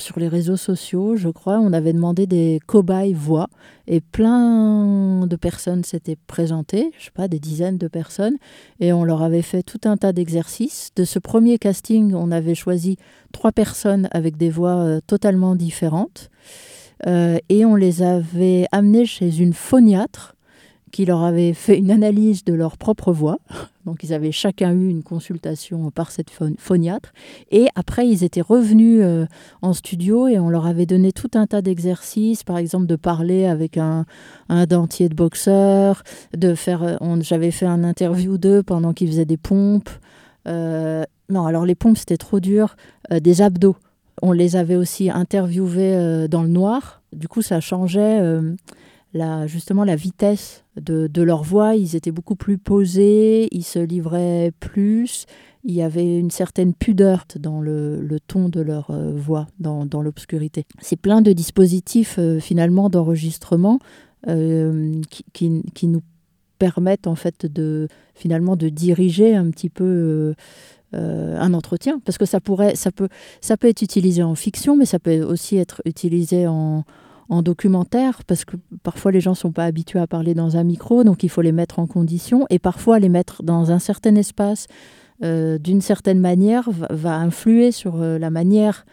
[0.00, 1.58] sur les réseaux sociaux, je crois.
[1.58, 3.48] On avait demandé des cobayes voix
[3.86, 8.36] et plein de personnes s'étaient présentées, je sais pas, des dizaines de personnes,
[8.80, 10.90] et on leur avait fait tout un tas d'exercices.
[10.96, 12.96] De ce premier casting, on avait choisi
[13.32, 16.30] trois personnes avec des voix euh, totalement différentes,
[17.04, 20.36] Euh, et on les avait amenées chez une phoniatre
[20.92, 23.38] qui leur avait fait une analyse de leur propre voix.
[23.86, 27.12] Donc ils avaient chacun eu une consultation par cette phon- phoniatre.
[27.50, 29.26] Et après, ils étaient revenus euh,
[29.62, 33.46] en studio et on leur avait donné tout un tas d'exercices, par exemple de parler
[33.46, 34.04] avec un,
[34.68, 36.04] dentier de boxeur,
[36.36, 36.82] de faire.
[36.82, 39.90] euh, J'avais fait un interview d'eux pendant qu'ils faisaient des pompes.
[40.46, 42.76] Euh, non, alors les pompes c'était trop dur.
[43.10, 43.76] Des abdos.
[44.20, 47.02] On les avait aussi interviewés dans le noir.
[47.12, 48.20] Du coup, ça changeait.
[49.46, 51.76] Justement la vitesse de, de, leur voix.
[51.76, 55.26] Ils étaient beaucoup plus posés, ils se livraient plus.
[55.64, 59.86] Il y avait une certaine pudeur dans le, le ton de leur euh, voix, dans,
[59.86, 60.64] dans l'obscurité.
[60.80, 63.78] C'est plein de dispositifs euh, finalement d'enregistrement
[64.26, 66.02] euh, qui, qui, qui, nous
[66.58, 70.34] permettent en fait de finalement de diriger un petit peu
[70.94, 73.08] un entretien parce que ça pourrait ça peut
[73.40, 76.84] ça peut être utilisé en fiction mais ça peut aussi être utilisé en,
[77.32, 80.64] en documentaire, parce que parfois les gens ne sont pas habitués à parler dans un
[80.64, 84.14] micro, donc il faut les mettre en condition, et parfois les mettre dans un certain
[84.16, 84.66] espace,
[85.24, 88.84] euh, d'une certaine manière, va, influer sur euh, la manière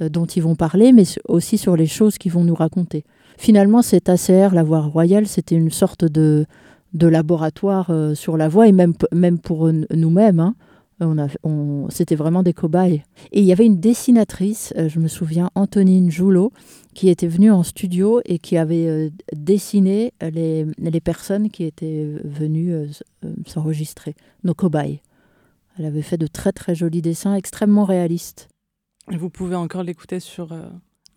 [0.00, 3.04] euh, dont ils vont parler, mais aussi sur les choses qu'ils vont nous raconter.
[3.36, 6.46] Finalement, cet ACR, la voix royale, c'était une sorte de,
[6.94, 10.40] de laboratoire sur la voix, et même, même pour nous-mêmes.
[10.40, 10.54] Hein.
[11.04, 13.04] On on, c'était vraiment des cobayes.
[13.32, 16.52] Et il y avait une dessinatrice, euh, je me souviens, Antonine Joulot,
[16.94, 22.06] qui était venue en studio et qui avait euh, dessiné les, les, personnes qui étaient
[22.24, 22.86] venues euh,
[23.46, 25.00] s'enregistrer, nos cobayes.
[25.78, 28.48] Elle avait fait de très très jolis dessins extrêmement réalistes.
[29.10, 30.68] Et vous pouvez encore l'écouter sur euh,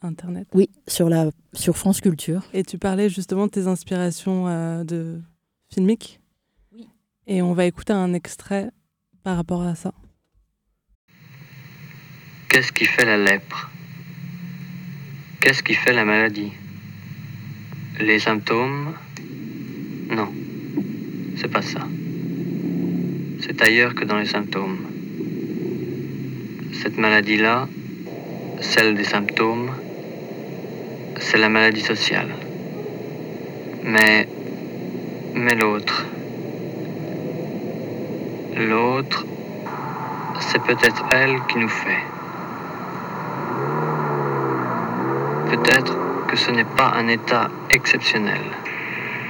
[0.01, 0.47] Internet?
[0.53, 2.43] Oui, sur, la, sur France Culture.
[2.53, 5.21] Et tu parlais justement de tes inspirations euh, de
[5.69, 6.19] filmiques?
[6.73, 6.87] Oui.
[7.27, 8.71] Et on va écouter un extrait
[9.25, 9.91] par rapport à ça.
[12.47, 13.71] Qu'est-ce qui fait la lèpre?
[15.41, 16.51] Qu'est-ce qui fait la maladie?
[17.99, 18.93] Les symptômes?
[20.11, 20.31] Non,
[21.37, 21.87] c'est pas ça.
[23.39, 24.85] C'est ailleurs que dans les symptômes.
[26.73, 27.67] Cette maladie-là,
[28.61, 29.71] celle des symptômes,
[31.17, 32.29] c'est la maladie sociale.
[33.83, 34.27] Mais,
[35.33, 36.05] mais l'autre,
[38.55, 39.25] l'autre,
[40.39, 42.03] c'est peut-être elle qui nous fait.
[45.49, 48.41] Peut-être que ce n'est pas un état exceptionnel.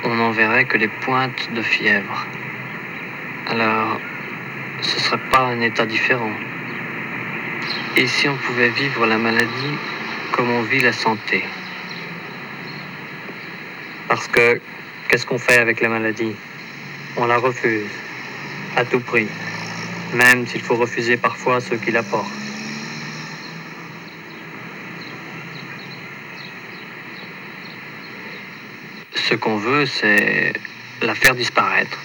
[0.04, 2.26] On n'en verrait que des pointes de fièvre.
[3.48, 4.00] Alors,
[4.82, 6.36] ce serait pas un état différent.
[7.98, 9.78] Et si on pouvait vivre la maladie
[10.34, 11.44] comme on vit la santé?
[14.08, 14.62] Parce que,
[15.08, 16.36] qu'est-ce qu'on fait avec la maladie?
[17.18, 17.90] On la refuse,
[18.76, 19.28] à tout prix,
[20.14, 22.28] même s'il faut refuser parfois ceux qui la portent.
[29.16, 30.54] Ce qu'on veut, c'est
[31.02, 31.98] la faire disparaître.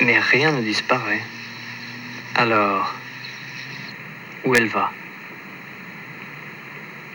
[0.00, 1.22] Mais rien ne disparaît.
[2.34, 2.94] Alors,
[4.44, 4.90] où elle va?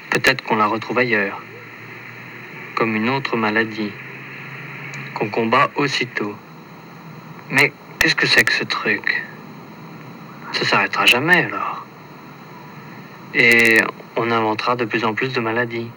[0.09, 1.41] Peut-être qu'on la retrouve ailleurs,
[2.75, 3.91] comme une autre maladie,
[5.13, 6.35] qu'on combat aussitôt.
[7.49, 9.23] Mais qu'est-ce que c'est que ce truc?
[10.53, 11.85] Ça s'arrêtera jamais alors.
[13.33, 13.79] Et
[14.15, 15.89] on inventera de plus en plus de maladies,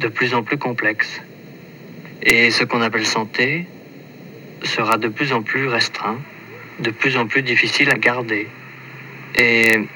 [0.00, 1.20] de plus en plus complexes.
[2.22, 3.66] Et ce qu'on appelle santé,
[4.64, 6.18] sera de plus en plus restreint,
[6.80, 8.48] de plus en plus difficile à garder.
[9.36, 9.86] Et,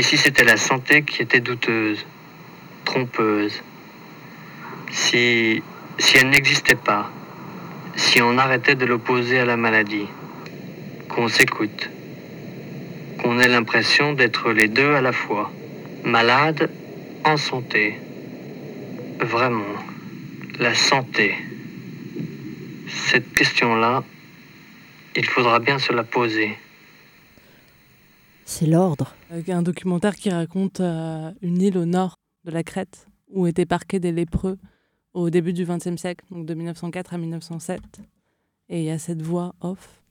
[0.00, 2.06] si c'était la santé qui était douteuse,
[2.84, 3.62] trompeuse,
[4.90, 5.62] si
[6.14, 7.10] elle n'existait pas,
[7.96, 10.06] si on arrêtait de l'opposer à la maladie,
[11.08, 11.90] qu'on s'écoute,
[13.22, 15.50] qu'on ait l'impression d'être les deux à la fois,
[16.04, 16.70] malade
[17.24, 17.94] en santé,
[19.20, 19.76] vraiment,
[20.58, 21.34] la santé.
[22.88, 24.02] Cette question-là,
[25.16, 26.56] il faudra bien se la poser.
[28.44, 29.14] C'est l'ordre.
[29.48, 34.00] Un documentaire qui raconte euh, une île au nord de la Crète où étaient parqués
[34.00, 34.58] des lépreux
[35.14, 37.80] au début du XXe siècle, donc de 1904 à 1907.
[38.68, 40.02] Et il y a cette voix off.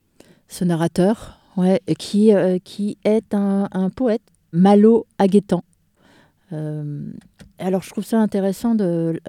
[0.48, 5.64] Ce narrateur, ouais, qui, euh, qui est un, poète, Malo Aguetan.
[6.52, 7.10] Euh,
[7.58, 9.20] alors, je trouve ça intéressant de,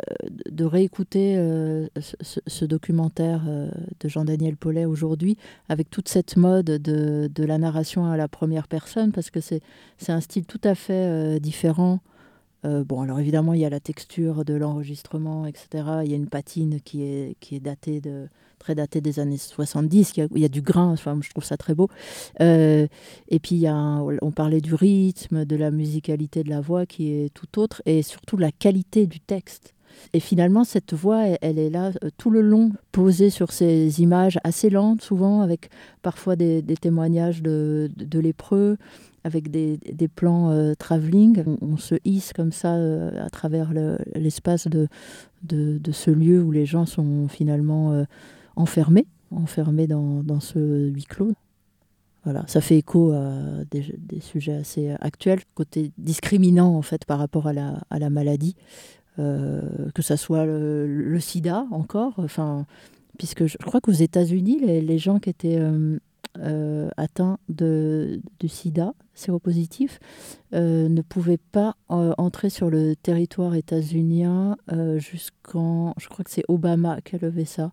[0.49, 5.37] de réécouter euh, ce, documentaire euh, de Jean-Daniel Paulet aujourd'hui,
[5.69, 9.61] avec toute cette mode de, de, la narration à la première personne, parce que c'est
[10.07, 11.39] un style tout à fait
[12.65, 15.67] euh, bon, alors évidemment, il y a la texture de l'enregistrement, etc.
[16.03, 18.27] Il y a une patine qui est, qui est datée de,
[18.63, 21.75] très daté des années 70, il y a, du grain, enfin, je trouve ça très
[21.75, 21.89] beau.
[22.39, 22.87] Euh,
[23.27, 27.59] et puis, on parlait du rythme, de la musicalité de la voix qui est tout
[27.59, 29.73] autre, et surtout la qualité du texte.
[30.13, 34.39] Et finalement, cette voix, elle, est là euh, tout le long, posée sur ces images
[34.43, 35.69] assez lentes, souvent, avec
[36.01, 38.77] parfois des, des témoignages de, de, de lépreux,
[39.23, 41.43] avec des, des plans euh, travelling.
[41.61, 43.71] On, se hisse comme ça euh, à travers
[44.15, 44.87] l'espace le,
[45.43, 48.03] de, de, ce lieu où les gens sont finalement euh,
[48.55, 51.33] enfermés, enfermés dans, dans ce huis clos.
[52.23, 53.33] Voilà, ça fait écho à
[53.69, 58.09] des, des, sujets assez actuels, côté discriminant en fait par rapport à la, à la
[58.09, 58.55] maladie.
[59.17, 62.65] que ça soit le, le, sida encore, enfin,
[63.17, 65.59] puisque je crois qu'aux États-Unis, les, les, gens qui étaient
[66.39, 69.99] euh, atteints de, de, sida, séropositif,
[70.55, 74.57] euh, ne pouvaient pas euh, entrer sur le territoire états-unien
[74.97, 75.93] jusqu'en.
[75.99, 77.71] Je crois que c'est Obama qui a levé ça.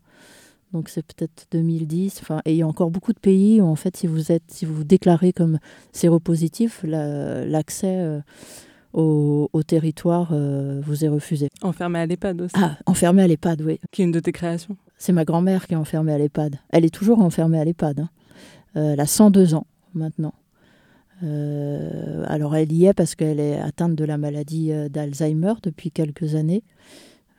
[0.75, 2.19] Donc c'est peut-être 2010.
[2.21, 4.45] Enfin, et il y a encore beaucoup de pays où, en fait, si vous, êtes,
[4.49, 5.59] si vous vous déclarez comme
[5.93, 8.21] séropositif, l'accès.
[8.93, 11.49] Au, au, territoire vous est refusé.
[11.63, 12.57] Enfermé à l'EHPAD aussi.
[12.59, 13.79] Ah, enfermé à l'EHPAD, oui.
[13.93, 16.57] Qui est une de tes créations C'est ma grand-mère qui est enfermée à l'EHPAD.
[16.71, 18.01] Elle est toujours enfermée à l'EHPAD.
[18.01, 18.11] Hein.
[18.77, 20.35] Euh, elle a 102 ans maintenant.
[21.23, 25.91] Euh, alors elle y est parce qu'elle est atteinte de la maladie euh, d'Alzheimer depuis
[25.91, 26.63] quelques années.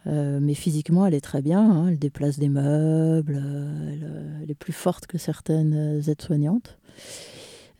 [0.05, 1.61] mais physiquement, elle est très bien.
[1.61, 1.87] Hein.
[1.89, 3.41] Elle déplace des meubles.
[4.41, 6.77] elle, est plus forte que certaines aides-soignantes.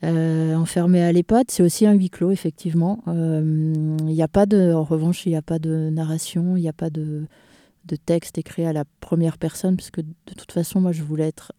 [0.02, 3.02] enfermée à l'EHPAD, c'est aussi un huis clos, effectivement.
[3.06, 6.68] Il n'y a pas de, en revanche, il n'y a pas de narration, il n'y
[6.68, 7.26] a pas de,
[7.86, 11.26] de, texte écrit à la première personne, parce que de toute façon, moi, je voulais
[11.26, 11.52] être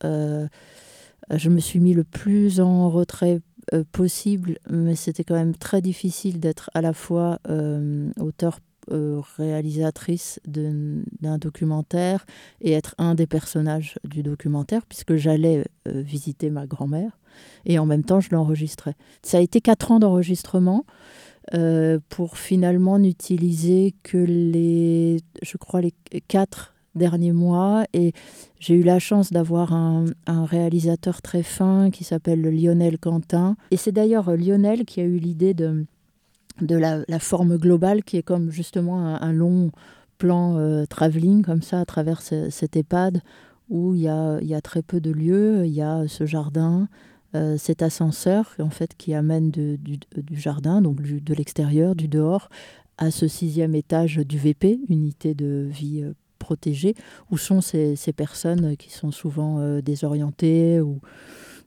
[1.31, 3.41] je me suis mis le plus en retrait
[3.73, 8.59] euh, possible, mais c'était quand même très difficile d'être à la fois euh, auteur
[9.37, 12.25] réalisatrice d'un documentaire
[12.59, 17.17] et être un des personnages du documentaire, puisque j'allais visiter ma grand-mère
[17.65, 18.95] et en même temps je l'enregistrais.
[19.21, 20.83] Ça a été quatre ans d'enregistrement
[22.09, 25.93] pour finalement n'utiliser que les, je crois, les
[26.27, 28.13] quatre derniers mois et
[28.59, 33.55] j'ai eu la chance d'avoir un, réalisateur très fin qui s'appelle Lionel Quentin.
[33.71, 35.85] Et c'est d'ailleurs Lionel qui a eu l'idée de,
[36.61, 39.71] de la, forme globale qui est comme justement un, long
[40.17, 43.21] plan euh, travelling comme ça à travers cet EHPAD
[43.69, 46.87] où il y, a, y a très peu de lieux, il y a ce jardin,
[47.33, 52.49] euh, cet ascenseur en fait qui amène du, du, jardin, donc de l'extérieur, du dehors,
[52.97, 56.05] à ce sixième étage du VP, unité de vie
[56.43, 56.95] euh, protégés
[57.31, 60.99] Où sont ces, personnes qui sont souvent euh, désorientées ou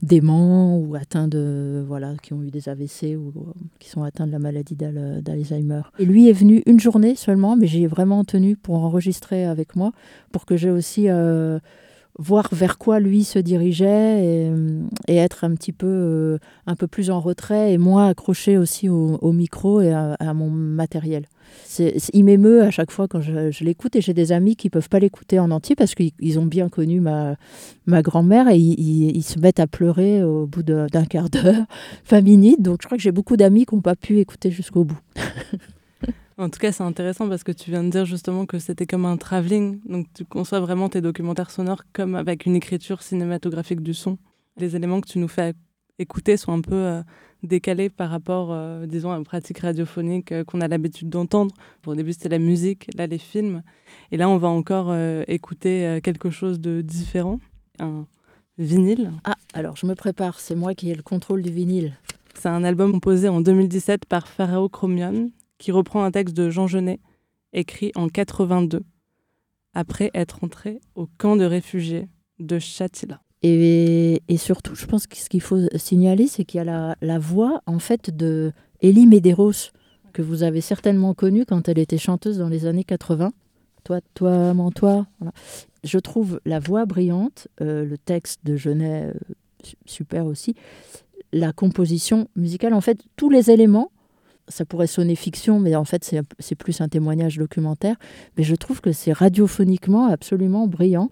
[0.03, 3.33] déments ou atteints de voilà qui ont eu des AVC ou
[3.79, 5.83] qui sont atteints de la maladie d'Alzheimer.
[5.99, 9.93] Et lui est venu une journée seulement, mais j'ai vraiment tenu pour enregistrer avec moi
[10.33, 11.59] pour que j'ai aussi euh,
[12.19, 14.53] voir vers quoi lui se dirigeait et,
[15.09, 18.89] et être un petit peu euh, un peu plus en retrait et moi accroché aussi
[18.89, 21.27] au, au micro et à, à mon matériel
[22.13, 24.99] il m'émeut à chaque fois quand je, l'écoute et j'ai des amis qui peuvent pas
[24.99, 27.37] l'écouter en entier parce qu'ils ont bien connu ma,
[27.87, 31.65] ma grand-mère et ils, se mettent à pleurer au bout d'un quart d'heure,
[32.09, 32.63] 20 minutes.
[32.63, 34.99] Donc je crois que j'ai beaucoup d'amis qui n'ont pas pu écouter jusqu'au bout.
[36.39, 39.07] En tout cas, c'est intéressant parce que tu viens de dire justement que c'était comme
[39.07, 39.81] un travelling.
[39.87, 44.19] Donc, tu conçois vraiment tes documentaires sonores comme avec une écriture cinématographique du son.
[44.59, 45.55] Les éléments que tu nous fais
[45.99, 47.03] écouter sont un peu euh,
[47.43, 51.55] décalé par rapport, euh, disons, à une pratique radiophonique euh, qu'on a l'habitude d'entendre.
[51.87, 53.63] Au début, c'était la musique, là, les films.
[54.13, 54.95] Et là, on va encore
[55.29, 57.41] écouter quelque chose de différent,
[57.79, 58.07] un
[58.59, 59.13] vinyle.
[59.25, 61.95] Ah, alors je me prépare, c'est moi qui ai le contrôle du vinyle.
[62.35, 66.67] C'est un album composé en 2017 par Pharaoh Chromion, qui reprend un texte de Jean
[66.67, 67.01] Genet,
[67.53, 68.83] écrit en 82,
[69.75, 73.21] après être entré au camp de réfugiés de Chatila.
[73.43, 77.63] Et, surtout, je pense que ce qu'il faut signaler, c'est qu'il y a la, voix
[77.67, 78.53] en fait de
[78.83, 79.71] Elie Medeiros,
[80.13, 83.33] que vous avez certainement connue quand elle était chanteuse dans les années 80.
[83.85, 85.07] Toi, toi, Mantois.
[85.21, 85.33] Voilà.
[85.85, 89.13] Je trouve la voix brillante, euh, le texte de Genet euh,
[89.85, 90.55] super aussi,
[91.33, 93.93] la composition musicale, en fait, tous les éléments.
[94.49, 97.97] Ça pourrait sonner fiction, mais en fait, c'est plus un témoignage documentaire.
[98.37, 101.11] Mais je trouve que c'est radiophoniquement absolument brillant.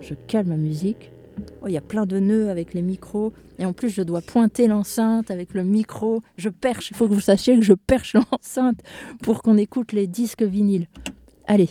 [0.00, 1.10] Je calme ma musique.
[1.62, 3.32] Oh, il y a plein de nœuds avec les micros.
[3.58, 6.22] Et en plus, je dois pointer l'enceinte avec le micro.
[6.36, 6.90] Je perche.
[6.90, 8.80] Il faut que vous sachiez que je perche l'enceinte
[9.22, 10.86] pour qu'on écoute les disques vinyles.
[11.46, 11.70] Allez.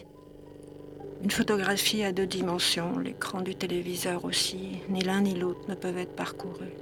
[1.23, 4.79] Une photographie à deux dimensions, l'écran du téléviseur aussi.
[4.89, 6.73] Ni l'un ni l'autre ne peuvent être parcourus.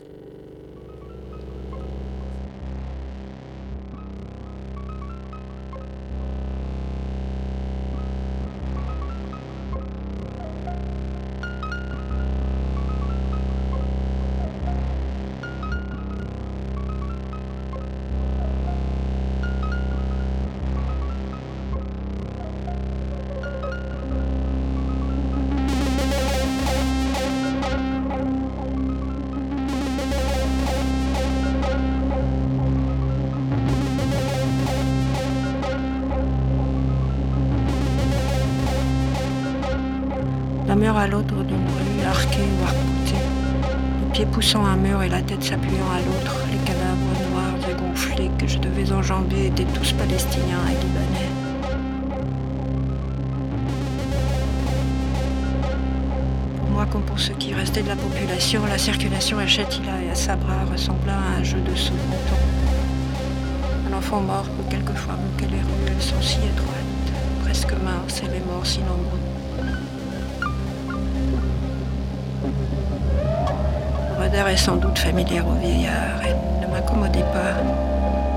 [74.35, 77.55] Est sans doute familière aux vieillards et ne m'accommodait pas.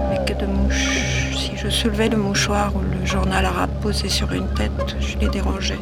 [0.08, 1.34] Mais que de mouches.
[1.36, 5.28] Si je soulevais le mouchoir ou le journal arabe posé sur une tête, je les
[5.28, 5.78] dérangeais.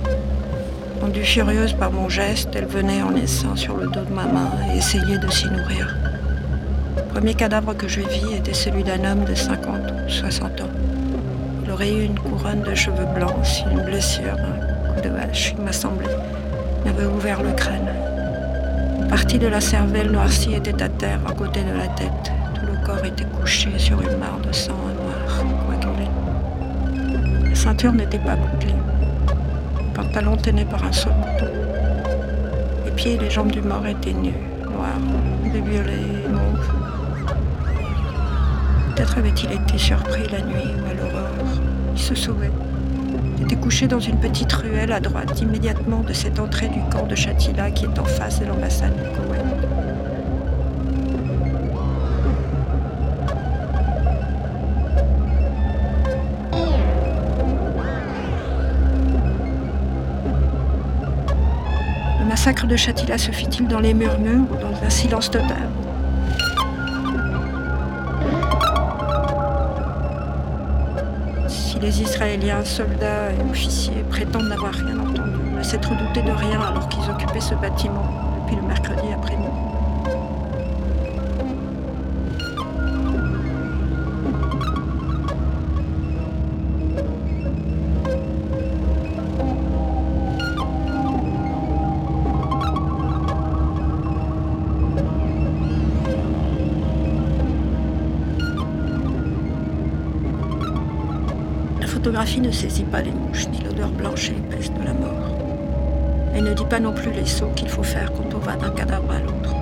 [1.02, 4.50] Rendue furieuse par mon geste, elle venait en naissant sur le dos de ma main
[4.72, 5.94] et essayait de s'y nourrir.
[6.96, 10.70] Le premier cadavre que je vis était celui d'un homme de 50 ou 60 ans.
[11.62, 15.54] Il aurait eu une couronne de cheveux blancs si une blessure, un coup de hache,
[15.56, 16.08] il m'a semblé,
[16.86, 18.05] m'avait ouvert le crâne.
[19.08, 22.32] Partie de la cervelle noircie était à terre à côté de la tête.
[22.54, 26.08] Tout le corps était couché sur une mare de sang noir, coagulé.
[27.48, 28.74] La ceinture n'était pas bouclée.
[29.78, 31.52] Le pantalon tenait par un seul bouton.
[32.84, 34.34] Les pieds et les jambes du mort étaient nus,
[34.64, 34.98] noirs,
[35.52, 36.72] des violets et mauves.
[38.94, 41.30] Peut-être avait-il été surpris la nuit ou à.
[41.94, 42.50] Il se sauvait.
[43.36, 47.06] Il était couché dans une petite ruelle à droite, immédiatement de cette entrée du camp
[47.06, 49.42] de Chatila qui est en face de l'ambassade du Koweït.
[62.20, 65.68] Le massacre de Chatila se fit-il dans les murmures ou dans un silence total?
[71.82, 76.88] Les Israéliens, soldats et officiers prétendent n'avoir rien entendu, ne s'être doutés de rien alors
[76.88, 78.02] qu'ils occupaient ce bâtiment
[78.40, 78.95] depuis le mercredi
[102.16, 105.36] photographie ne saisit pas les mouches ni l'odeur blanche et épaisse de la mort.
[106.34, 108.70] Elle ne dit pas non plus les sauts qu'il faut faire quand on va d'un
[108.70, 109.54] cadavre à l'autre.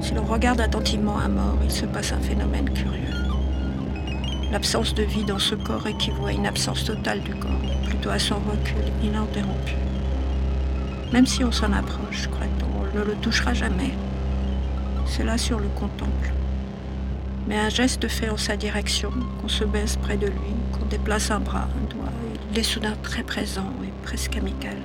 [0.00, 3.14] Si l'on regarde attentivement un mort, il se passe un phénomène curieux.
[4.50, 7.50] L'absence de vie dans ce corps équivaut à une absence totale du corps,
[7.84, 9.74] plutôt à son recul ininterrompu.
[11.12, 13.92] Même si on s'en approche, croit-on, on ne le touchera jamais.
[15.04, 16.32] C'est là sur le contemple.
[17.46, 19.10] Mais un geste fait en sa direction,
[19.42, 20.54] qu'on se baisse près de lui,
[20.88, 22.12] déplace un bras, un doigt,
[22.52, 24.76] il est soudain très présent et presque amical.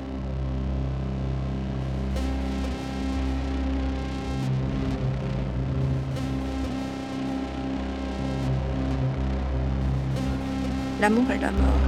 [11.00, 11.82] L'amour et la mort,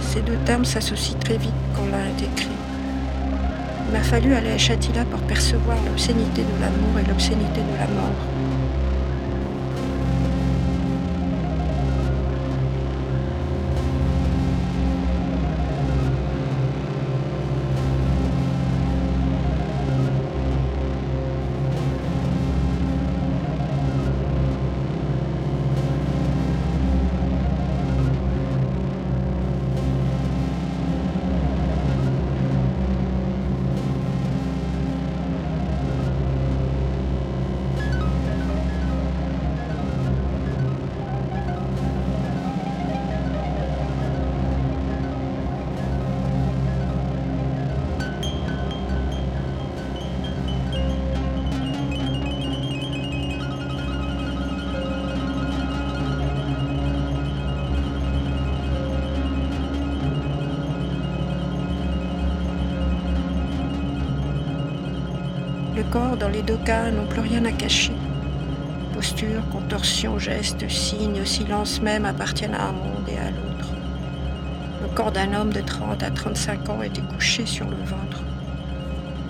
[0.00, 2.48] ces deux termes s'associent très vite quand l'un est écrit.
[3.86, 7.86] Il m'a fallu aller à Chatila pour percevoir l'obscénité de l'amour et l'obscénité de la
[7.86, 8.47] mort.
[66.56, 67.92] Cas, n'ont plus rien à cacher.
[68.94, 73.68] Posture, contorsion, gestes, signes, silence même appartiennent à un monde et à l'autre.
[74.82, 78.22] Le corps d'un homme de 30 à 35 ans était couché sur le ventre.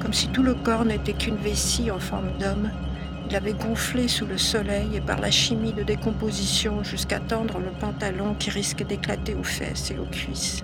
[0.00, 2.70] Comme si tout le corps n'était qu'une vessie en forme d'homme,
[3.28, 7.70] il avait gonflé sous le soleil et par la chimie de décomposition jusqu'à tendre le
[7.78, 10.62] pantalon qui risque d'éclater aux fesses et aux cuisses.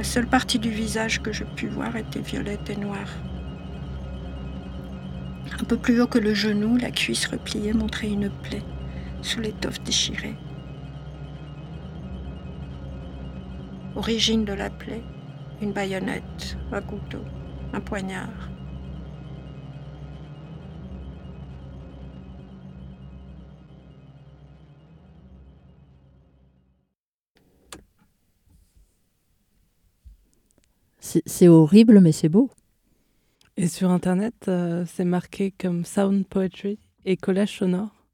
[0.00, 3.10] La seule partie du visage que je pus voir était violette et noire.
[5.60, 8.62] Un peu plus haut que le genou, la cuisse repliée montrait une plaie
[9.20, 10.36] sous l'étoffe déchirée.
[13.94, 15.02] Origine de la plaie,
[15.60, 17.22] une baïonnette, un couteau,
[17.74, 18.48] un poignard.
[31.26, 32.50] C'est horrible, mais c'est beau.
[33.56, 38.06] Et sur Internet, euh, c'est marqué comme sound poetry et collage sonore.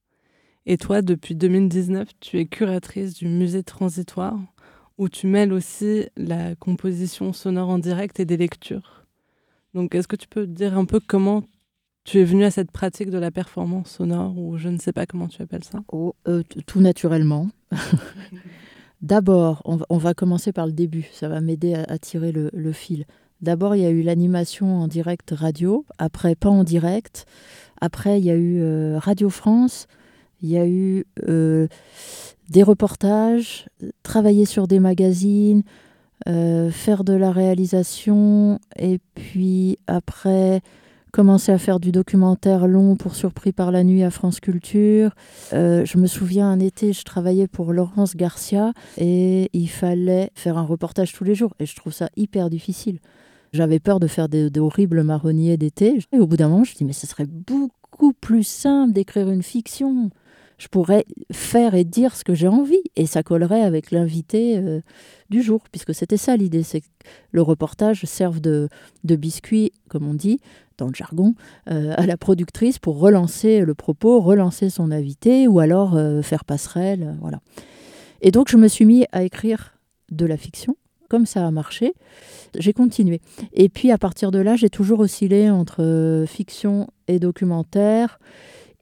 [0.66, 4.38] Et toi, depuis 2019, tu es curatrice du musée transitoire,
[4.98, 9.06] où tu mêles aussi la composition sonore en direct et des lectures.
[9.74, 11.44] Donc, est-ce que tu peux dire un peu comment
[12.02, 15.06] tu es venue à cette pratique de la performance sonore, ou je ne sais pas
[15.06, 15.84] comment tu appelles ça?
[15.92, 17.48] Oh, euh, Tout naturellement.
[19.06, 23.04] D'abord, on, va commencer par le début, ça va m'aider à, tirer le, fil.
[23.40, 27.24] D'abord, il y a eu l'animation en direct radio, après pas en direct,
[27.80, 29.86] après il y a eu euh, Radio France,
[30.42, 31.68] il y a eu euh,
[32.50, 33.68] des reportages,
[34.02, 35.62] travailler sur des magazines,
[36.28, 40.62] euh, faire de la réalisation, et puis après
[41.16, 45.14] commencer à faire du documentaire long pour Surpris par la nuit à France Culture.
[45.54, 50.58] Euh, je me souviens un été, je travaillais pour Laurence Garcia et il fallait faire
[50.58, 52.98] un reportage tous les jours et je trouve ça hyper difficile.
[53.54, 55.98] J'avais peur de faire des, horribles marronniers d'été.
[56.12, 59.30] Et au bout d'un moment, je me dis, mais ce serait beaucoup plus simple d'écrire
[59.30, 60.10] une fiction
[60.58, 64.80] je pourrais faire et dire ce que j'ai envie et ça collerait avec l'invité euh,
[65.28, 66.86] du jour, puisque c'était ça l'idée, c'est que
[67.30, 68.68] le reportage serve de,
[69.04, 70.40] de biscuit, comme on dit
[70.78, 71.34] dans le jargon,
[71.70, 76.44] euh, à la productrice pour relancer le propos, relancer son invité ou alors euh, faire
[76.44, 77.40] passerelle, voilà.
[78.20, 79.74] Et donc je me suis mis à écrire
[80.10, 80.76] de la fiction.
[81.08, 81.94] Comme ça a marché,
[82.58, 83.20] j'ai continué.
[83.52, 88.18] Et puis à partir de là, j'ai toujours oscillé entre fiction et documentaire.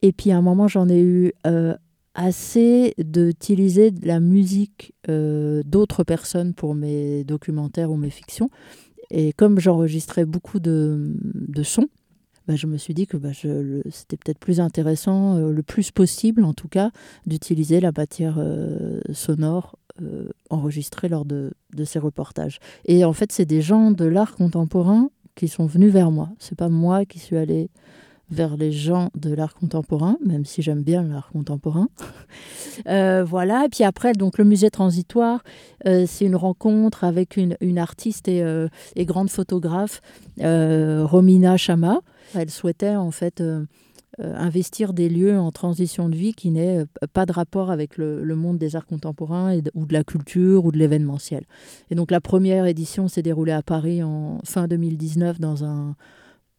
[0.05, 1.75] Et puis à un moment, j'en ai eu euh,
[2.15, 8.51] assez d'utiliser la musique euh, d'autres personnes pour mes documentaires ou mes fictions.
[9.11, 11.15] Et comme j'enregistrais beaucoup de,
[11.63, 11.89] sons,
[12.47, 16.45] bah, je me suis dit que bah, c'était peut-être plus intéressant, euh, le plus possible
[16.45, 16.91] en tout cas,
[17.25, 18.39] d'utiliser la matière
[19.11, 19.79] sonore
[20.51, 22.59] enregistrée lors de, de, ces reportages.
[22.85, 26.29] Et en fait, c'est des gens de l'art contemporain qui sont venus vers moi.
[26.39, 27.71] C'est pas moi qui suis allée
[28.31, 31.89] vers les gens de l'art contemporain, même si j'aime bien l'art contemporain.
[32.89, 35.45] Euh, voilà, et puis après, donc le musée transitoire,
[35.87, 38.67] euh, c'est une rencontre avec une, une artiste et, euh,
[38.97, 40.01] et, grande photographe,
[40.41, 42.01] Romina Chama.
[42.35, 43.41] Elle souhaitait en fait
[44.19, 48.35] investir des lieux en transition de vie qui n'aient pas de rapport avec le, le
[48.35, 51.45] monde des arts contemporains et ou de la culture ou de l'événementiel.
[51.91, 55.95] Et donc la première édition s'est déroulée à Paris en fin 2019 dans un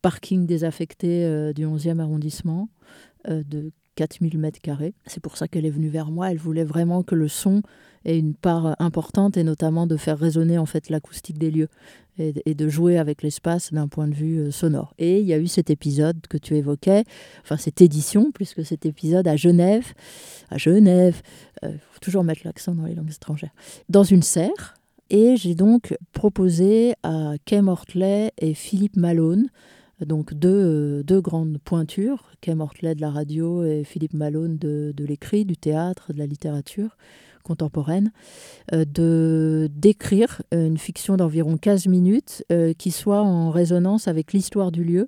[0.05, 2.69] parking désaffecté euh, du 11e arrondissement
[3.27, 4.93] euh, de 4000 mètres carrés.
[5.07, 6.29] C'est pour ça qu'elle est venue vers moi.
[6.29, 7.63] Elle voulait vraiment que le son
[8.03, 11.69] ait une part importante et notamment de faire résonner en fait l'acoustique des lieux
[12.19, 14.93] et, de jouer avec l'espace d'un point de vue euh, sonore.
[14.99, 17.03] Et il y a eu cet épisode que tu évoquais,
[17.41, 19.95] enfin cette édition, puisque cet épisode à Genève,
[20.51, 21.19] à Genève,
[21.63, 23.55] il faut toujours mettre l'accent dans les langues étrangères,
[23.89, 24.75] dans une serre.
[25.09, 29.49] Et j'ai donc proposé à Kay Mortley et Philippe Malone
[30.01, 35.45] donc deux, deux, grandes pointures, Kay Mortley de la radio et Philippe Malone de, l'écrit,
[35.45, 36.97] du théâtre, de la littérature
[37.43, 38.11] contemporaine,
[38.73, 44.71] euh, de d'écrire une fiction d'environ 15 minutes euh, qui soit en résonance avec l'histoire
[44.71, 45.07] du lieu,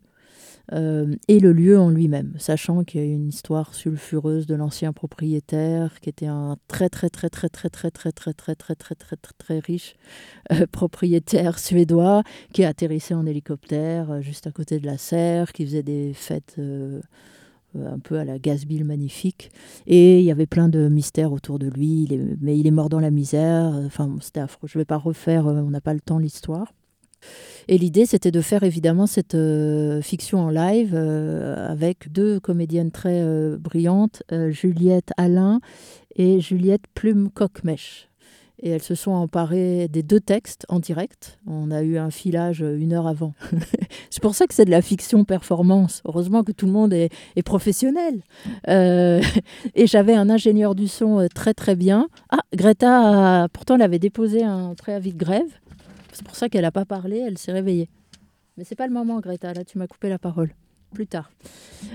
[0.74, 4.92] euh, et le lieu en lui-même, sachant qu'il y a une histoire sulfureuse de l'ancien
[4.92, 8.96] propriétaire qui était un très très très très très très très très très très très
[8.96, 9.96] très très très riche
[10.72, 16.14] propriétaire suédois qui atterrissait en hélicoptère juste à côté de la serre, qui faisait des
[16.14, 16.60] fêtes
[17.76, 19.52] un peu à la Gazbille magnifique.
[19.86, 22.08] Et il y avait plein de mystères autour de lui,
[22.42, 23.74] mais il est mort dans la misère.
[23.86, 24.68] Enfin, c'était affreux.
[24.68, 26.74] Je ne vais pas refaire, on n'a pas le temps, l'histoire.
[27.70, 32.92] Et l'idée, c'était de faire évidemment cette euh, fiction en live euh, avec deux comédiennes
[32.92, 35.60] très euh, brillantes, Juliette Alain
[36.16, 38.10] et Juliette Plume Coquemèche.
[38.60, 41.38] Et elles se sont emparées des deux textes en direct.
[41.46, 43.36] On a eu un filage une heure avant.
[44.10, 46.02] c'est pour ça que c'est de la fiction performance.
[46.06, 47.12] Heureusement que tout le monde est,
[47.46, 48.24] professionnel.
[48.68, 52.08] et j'avais un ingénieur du son très très bien.
[52.32, 55.52] Ah, Greta, pourtant, elle avait déposé un préavis de grève.
[56.18, 57.90] C'est pour ça qu'elle n'a pas parlé, elle s'est réveillée.
[58.58, 60.50] Mais c'est pas le moment, Greta, là tu m'as coupé la parole.
[60.92, 61.30] Plus tard.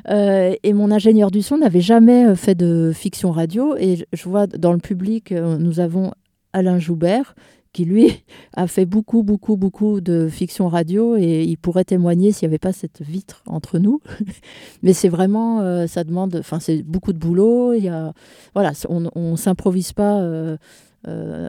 [0.08, 3.74] Euh, et mon ingénieur du son n'avait jamais euh, fait de fiction radio.
[3.78, 6.12] Et je vois dans le public, euh, nous avons
[6.52, 7.34] Alain Joubert,
[7.72, 8.22] qui lui
[8.54, 12.60] a fait beaucoup, beaucoup, beaucoup de fiction radio et il pourrait témoigner s'il n'y avait
[12.60, 14.00] pas cette vitre entre nous.
[14.84, 17.72] Mais c'est vraiment, ça demande, enfin, c'est beaucoup de boulot.
[17.72, 18.12] Il y a,
[18.54, 20.22] voilà, on ne s'improvise pas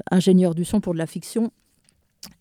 [0.09, 1.51] ingénieur du son pour de la fiction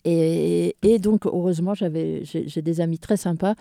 [0.05, 3.55] Et, donc, heureusement, j'avais, j'ai, des amis très sympas.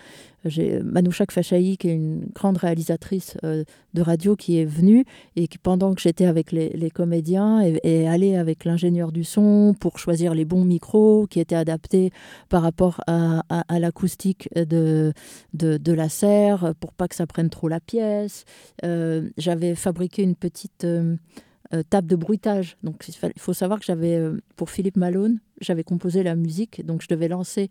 [0.44, 3.64] J'ai Manouchak Fachaï, qui est une grande réalisatrice euh,
[3.94, 5.04] de radio, qui est venue
[5.36, 9.98] et qui, pendant que j'étais avec les, comédiens, est, allée avec l'ingénieur du son pour
[9.98, 12.10] choisir les bons micros qui étaient adaptés
[12.48, 13.42] par rapport à,
[13.78, 15.12] l'acoustique de,
[15.54, 18.44] de, de, la serre, pour pas que ça prenne trop la pièce.
[18.84, 20.84] Euh, j'avais fabriqué une petite...
[20.84, 21.16] Euh,
[21.74, 22.76] euh, table de bruitage.
[22.82, 27.02] Donc il faut savoir que j'avais, euh, pour Philippe Malone, j'avais composé la musique, donc
[27.02, 27.70] je devais lancer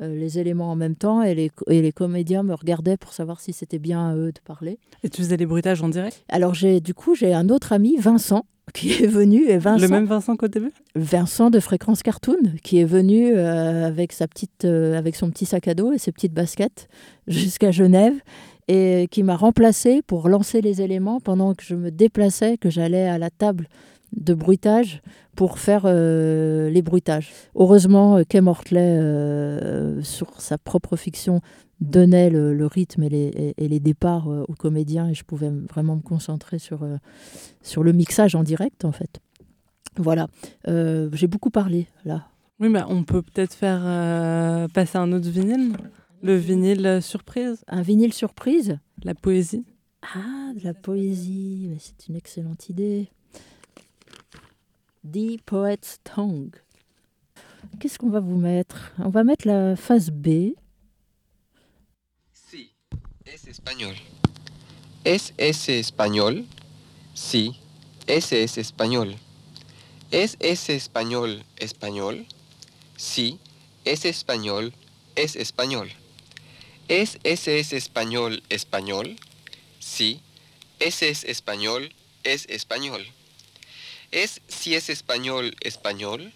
[0.00, 3.40] euh, les éléments en même temps et les, et les comédiens me regardaient pour savoir
[3.40, 4.78] si c'était bien à eux de parler.
[5.02, 6.24] Et tu faisais les bruitages en direct?
[6.28, 9.48] Alors j'ai du coup j'ai un autre ami, Vincent, qui est venu.
[9.48, 10.72] Et Vincent, le même Vincent qu'au début?
[10.94, 15.44] Vincent de Fréquence Cartoon, qui est venu euh, avec, sa petite, euh, avec son petit
[15.44, 16.88] sac à dos et ses petites baskets
[17.26, 18.14] jusqu'à Genève
[18.70, 23.08] et qui m'a remplacé pour lancer les éléments pendant que je me déplaçais, que j'allais
[23.08, 23.66] à la table
[24.16, 25.02] de bruitage
[25.34, 27.32] pour faire euh, les bruitages.
[27.56, 31.40] Heureusement, euh, Kay Mortley, euh, sur sa propre fiction,
[31.80, 36.86] donnait le, rythme et les, départs aux comédiens et je pouvais vraiment me concentrer sur,
[37.62, 39.18] sur le mixage en direct, en fait.
[39.96, 40.26] Voilà,
[40.66, 42.26] j'ai beaucoup parlé là.
[42.60, 43.80] Oui, mais on peut peut-être faire
[44.74, 45.72] passer un autre vinyle.
[46.22, 47.64] Le vinyle surprise.
[47.66, 49.64] Un vinyle surprise La poésie.
[50.02, 53.08] Ah, de la poésie, mais c'est une excellente idée.
[55.10, 56.56] The Poet's Tongue.
[57.78, 58.92] Qu'est-ce qu'on va vous mettre?
[58.98, 60.54] On va mettre la phase B.
[62.34, 62.70] Sí,
[63.24, 63.94] es español.
[65.04, 66.44] ¿Es ese español?
[67.14, 67.56] Sí,
[68.06, 69.14] ese es español.
[70.10, 72.26] ¿Es ese español español?
[72.98, 73.38] Sí,
[73.86, 74.74] es español,
[75.16, 75.88] es español.
[76.90, 79.16] ¿Es ese es español español?
[79.78, 80.20] Sí,
[80.80, 83.06] ese es español, es español.
[84.10, 86.32] ¿Es si es español español?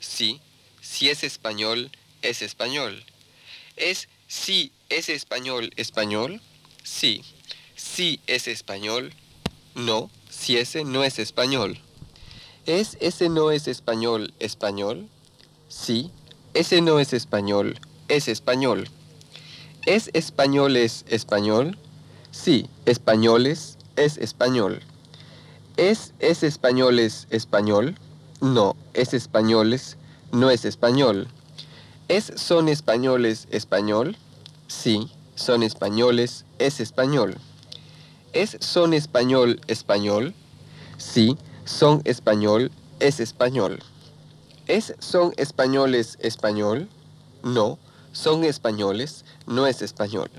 [0.00, 0.40] Sí,
[0.80, 1.90] si es español,
[2.22, 3.04] es español.
[3.76, 6.40] ¿Es si es español español?
[6.82, 7.22] Sí.
[7.76, 9.12] Si es español?
[9.74, 11.78] No, si ese no es español.
[12.64, 15.10] ¿Es ese no es español español?
[15.68, 16.10] Sí,
[16.54, 17.78] ese no es español,
[18.08, 18.88] es español.
[19.86, 21.78] ¿Es españoles español?
[22.32, 24.82] Sí, españoles es español.
[25.78, 27.96] ¿Es es españoles español?
[28.42, 29.96] No, es españoles,
[30.32, 31.28] no es español.
[32.08, 34.18] ¿Es son españoles español?
[34.68, 37.38] Sí, son españoles, es español.
[38.34, 40.34] ¿Es son español español?
[40.98, 43.82] Sí, son español, es español.
[44.66, 46.90] ¿Es son españoles español?
[47.42, 47.78] No,
[48.12, 50.30] son españoles, no es español.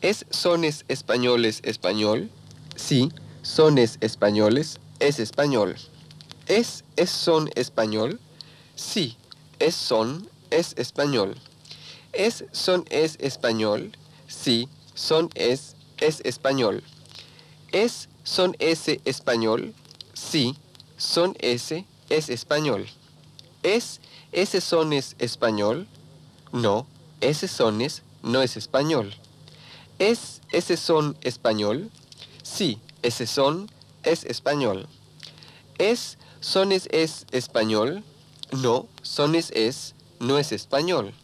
[0.00, 2.30] ¿Es sones españoles español?
[2.76, 3.12] Sí,
[3.42, 5.76] sones españoles, es español.
[6.48, 8.20] ¿Es es son español?
[8.74, 9.16] Sí,
[9.58, 11.36] es son, es español.
[12.12, 13.92] ¿Es son es español?
[14.26, 16.82] Sí, son es, es español.
[17.70, 19.74] ¿Es son ese español?
[20.14, 20.56] Sí,
[20.96, 22.86] son ese, es español.
[23.62, 24.00] ¿Es
[24.32, 25.86] ese son es español?
[26.52, 26.86] No,
[27.20, 29.14] ese sones no es español.
[29.98, 31.90] ¿Es ese son español?
[32.42, 33.70] Sí, ese son
[34.02, 34.86] es español.
[35.78, 38.02] ¿Es sones es español?
[38.52, 41.14] No, sones es, no es español.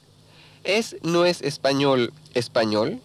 [0.64, 3.00] ¿Es no es español español?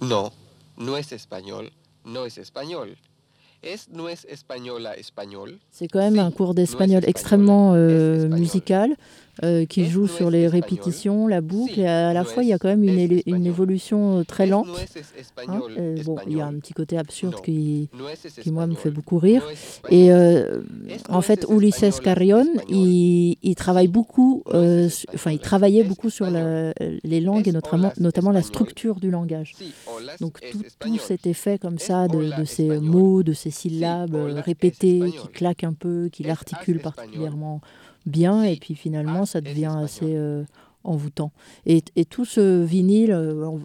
[0.00, 0.32] No,
[0.76, 1.72] no es español,
[2.04, 2.98] no es español.
[3.60, 5.58] ¿Es no es española español?
[5.72, 8.96] C'est quand même un cours d'espagnol extrêmement euh, musical
[9.44, 12.58] euh, qui joue sur les répétitions, la boucle, et à la fois il y a
[12.58, 14.66] quand même une, évolution euh, très lente.
[15.46, 17.88] Hein, euh, bon, il y a un petit côté absurde qui,
[18.42, 19.46] qui moi me fait beaucoup rire.
[19.90, 20.60] Et euh,
[21.08, 26.72] en fait, Ulises Carrion, il, il travaille beaucoup, euh, enfin il travaillait beaucoup sur la-
[27.04, 29.54] les langues et notamment, notamment la structure du langage.
[30.20, 35.12] Donc tout, tout s'était fait comme ça, de, de ces mots, de ces syllabes répétées,
[35.12, 37.60] qui claquent un peu, qui l'articulent particulièrement
[38.08, 40.44] bien, et puis finalement ça devient assez euh,
[40.84, 41.32] envoûtant.
[41.66, 43.58] Et, et tout ce vinyle, euh,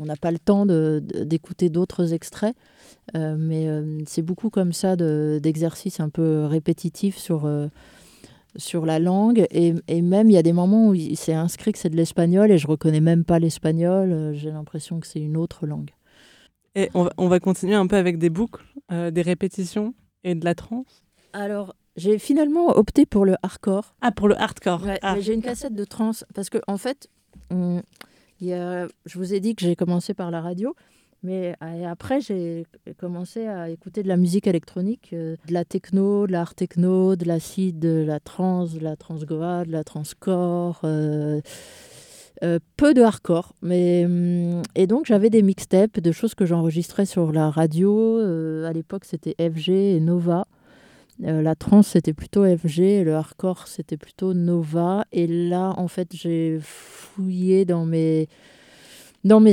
[0.00, 2.56] on n'a pas le temps d'écouter d'autres extraits,
[3.16, 7.68] euh, mais euh, c'est beaucoup comme ça de- d'exercices un peu répétitifs sur, euh,
[8.56, 9.46] sur la langue.
[9.50, 11.96] Et, et même, il y a des moments où il s'est inscrit que c'est de
[11.96, 14.32] l'espagnol et je reconnais même pas l'espagnol.
[14.34, 15.90] J'ai l'impression que c'est une autre langue.
[16.76, 19.92] Et on va, on va continuer un peu avec des boucles, euh, des répétitions
[20.22, 21.02] et de la trance?
[21.32, 23.94] Alors, j'ai finalement opté pour le hardcore.
[24.00, 24.82] Ah, pour le hardcore.
[24.84, 25.16] Ouais, Ah.
[25.20, 27.08] j'ai une cassette de trance parce que en fait,
[27.50, 27.82] on-
[28.40, 30.74] il y a, je vous ai dit que j'ai commencé par la radio
[31.22, 31.54] Mais
[31.86, 32.64] après, j'ai
[32.96, 37.26] commencé à écouter de la musique électronique, euh, de la techno, de l'art techno, de
[37.26, 40.80] l'acide, de la trance, de la transgoa, de la transcore.
[40.84, 41.42] euh,
[42.42, 43.52] euh, peu de hardcore.
[43.60, 47.92] Mais, hum, et donc, j'avais des mixtapes de choses que j'enregistrais sur la radio.
[48.18, 50.46] Euh, à l'époque, c'était FG et Nova.
[51.24, 53.04] Euh, la trance, c'était plutôt FG.
[53.04, 55.04] Le hardcore, c'était plutôt Nova.
[55.12, 58.28] Et là, en fait, j'ai fouillé dans mes,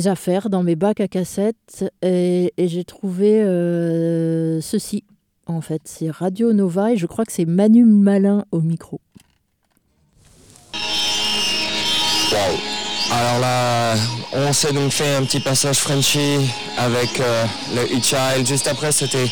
[0.07, 1.91] affaires, dans mes bacs à cassettes.
[2.01, 5.03] Et, et j'ai trouvé euh, ceci.
[5.45, 6.93] En fait, c'est Radio Nova.
[6.93, 9.01] Et je crois que c'est Manu Malin au micro.
[12.31, 12.57] Wow.
[13.09, 13.95] Alors là,
[14.33, 16.39] on s'est donc fait un petit passage Frenchy
[16.77, 18.45] avec euh, le E-Child.
[18.45, 19.27] Juste après, c'était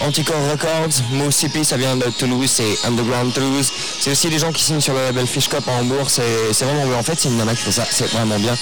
[0.00, 1.02] Anticore Records.
[1.12, 3.70] Moussipi, ça vient de Toulouse, c'est Underground Toulouse.
[4.00, 6.08] C'est aussi des gens qui signent sur le label Fish Cup à Hambourg.
[6.08, 6.98] C'est vraiment bien.
[6.98, 7.84] En fait, c'est une nana qui fait ça.
[7.90, 8.56] C'est vraiment bien.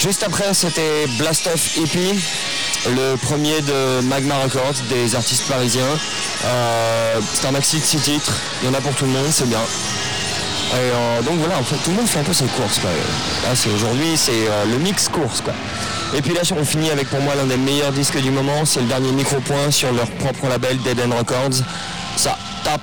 [0.00, 2.14] Juste après, c'était Blast Off EP,
[2.88, 5.82] le premier de Magma Records, des artistes parisiens.
[6.46, 8.32] Euh, c'est un maxi de 6 titres.
[8.62, 9.60] Il y en a pour tout le monde, c'est bien.
[9.60, 12.80] Et euh, donc voilà, en fait, tout le monde fait un peu ses courses.
[13.54, 15.42] C'est aujourd'hui, c'est euh, le mix course.
[15.42, 15.52] Quoi.
[16.16, 18.64] Et puis là, on finit avec pour moi l'un des meilleurs disques du moment.
[18.64, 21.62] C'est le dernier micro-point sur leur propre label Dead End Records.
[22.16, 22.80] Ça tape,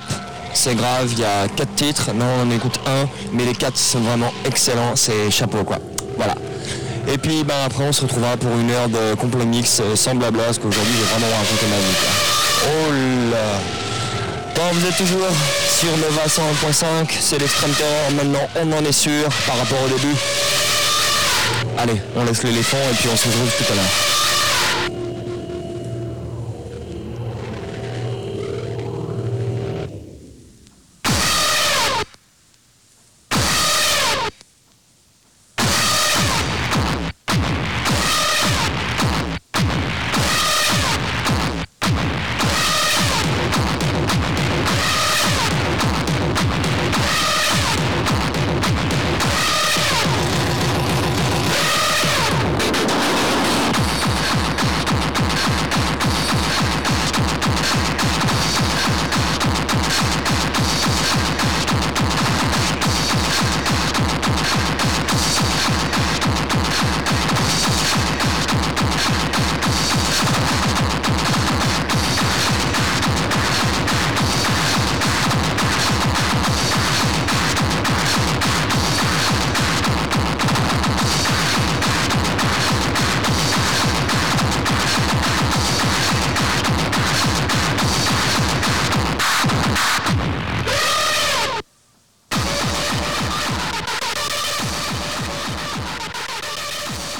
[0.54, 1.08] c'est grave.
[1.12, 2.12] Il y a quatre titres.
[2.14, 4.96] Non, on en écoute un, mais les quatre sont vraiment excellents.
[4.96, 5.78] C'est chapeau, quoi.
[6.16, 6.34] Voilà.
[7.06, 10.14] Et puis ben, après, on se retrouvera pour une heure de complet mix euh, sans
[10.14, 11.96] blabla, parce qu'aujourd'hui, j'ai vraiment raconté ma vie.
[12.66, 12.92] Oh
[13.32, 13.78] là
[14.54, 15.28] Bon, vous êtes toujours
[15.78, 20.16] sur Nova 101.5, c'est l'extrême terror, maintenant on en est sûr par rapport au début.
[21.80, 24.17] Allez, on laisse l'éléphant et puis on se retrouve tout à l'heure.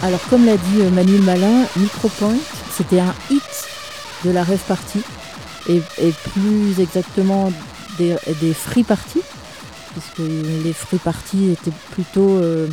[0.03, 2.37] Alors, comme l'a dit euh, Manuel Malin, Micropoint,
[2.71, 3.43] c'était un hit
[4.25, 5.01] de la rêve party,
[5.69, 5.81] et,
[6.33, 7.53] plus exactement
[7.99, 8.17] des,
[8.55, 9.23] free parties,
[9.93, 12.69] puisque les free parties étaient plutôt euh,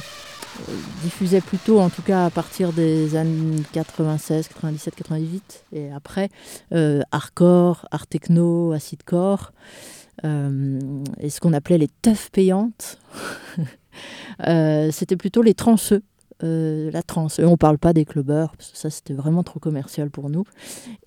[1.04, 6.30] diffusaient plutôt, en tout cas à partir des années 96, 97, 98, et après
[6.74, 9.52] euh, hardcore, art techno, acidcore,
[10.24, 10.80] euh,
[11.20, 13.00] et ce qu'on appelait les teufs payantes.
[14.46, 16.04] Euh, c'était plutôt les transeux.
[16.46, 17.40] Euh, la trance.
[17.40, 20.44] On parle pas des clubbers, ça c'était vraiment trop commercial pour nous.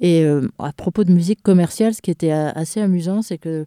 [0.01, 3.67] Et euh, à propos de musique commerciale, ce qui était a- assez amusant, c'est que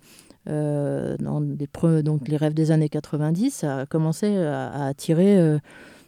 [0.49, 5.59] euh, dans les, donc les rêves des années 90, ça a commencé à, attirer euh,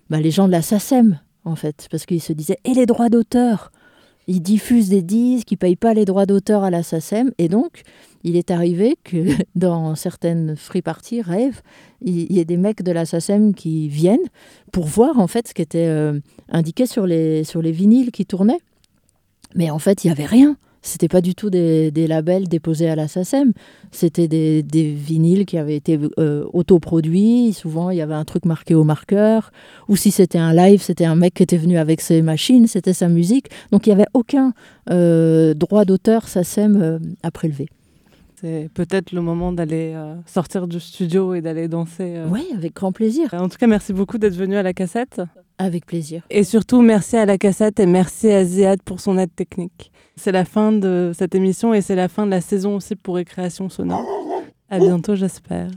[0.09, 3.09] bah, les gens de la SACEM, en fait, parce qu'ils se disaient et les droits
[3.09, 3.71] d'auteur?
[4.27, 7.81] Ils diffusent des disques, ils payent pas les droits d'auteur à la SACEM, et donc
[8.23, 11.61] il est arrivé que dans certaines free parties, rêves,
[12.01, 14.27] il il y ait des mecs de la SACEM qui viennent
[14.71, 16.19] pour voir en fait ce qui était euh,
[16.49, 18.61] indiqué sur les, sur les vinyles qui tournaient.
[19.55, 20.57] Mais en fait, il n'y avait rien.
[20.83, 23.53] C'était pas du tout des, labels déposés à la SACEM.
[23.91, 27.53] C'était des, des vinyles qui avaient été euh, autoproduits.
[27.53, 29.51] Souvent, il y avait un truc marqué au marqueur.
[29.87, 32.93] Ou si c'était un live, c'était un mec qui était venu avec ses machines, c'était
[32.93, 33.47] sa musique.
[33.71, 34.53] Donc, il n'y avait aucun
[34.91, 37.69] euh, droit d'auteur SACEM euh, à prélever
[38.43, 42.15] c'est peut-être le moment d'aller euh, sortir du studio et d'aller danser.
[42.17, 42.27] Euh.
[42.29, 43.33] Oui, avec grand plaisir.
[43.33, 45.21] En tout cas, merci beaucoup d'être venu à la cassette.
[45.57, 46.23] Avec plaisir.
[46.29, 49.93] Et surtout, merci à la cassette et merci à Ziad pour son aide technique.
[50.17, 53.15] C'est la fin de cette émission et c'est la fin de la saison aussi pour
[53.15, 54.05] Récréation Sonore.
[54.69, 55.69] À bientôt, j'espère.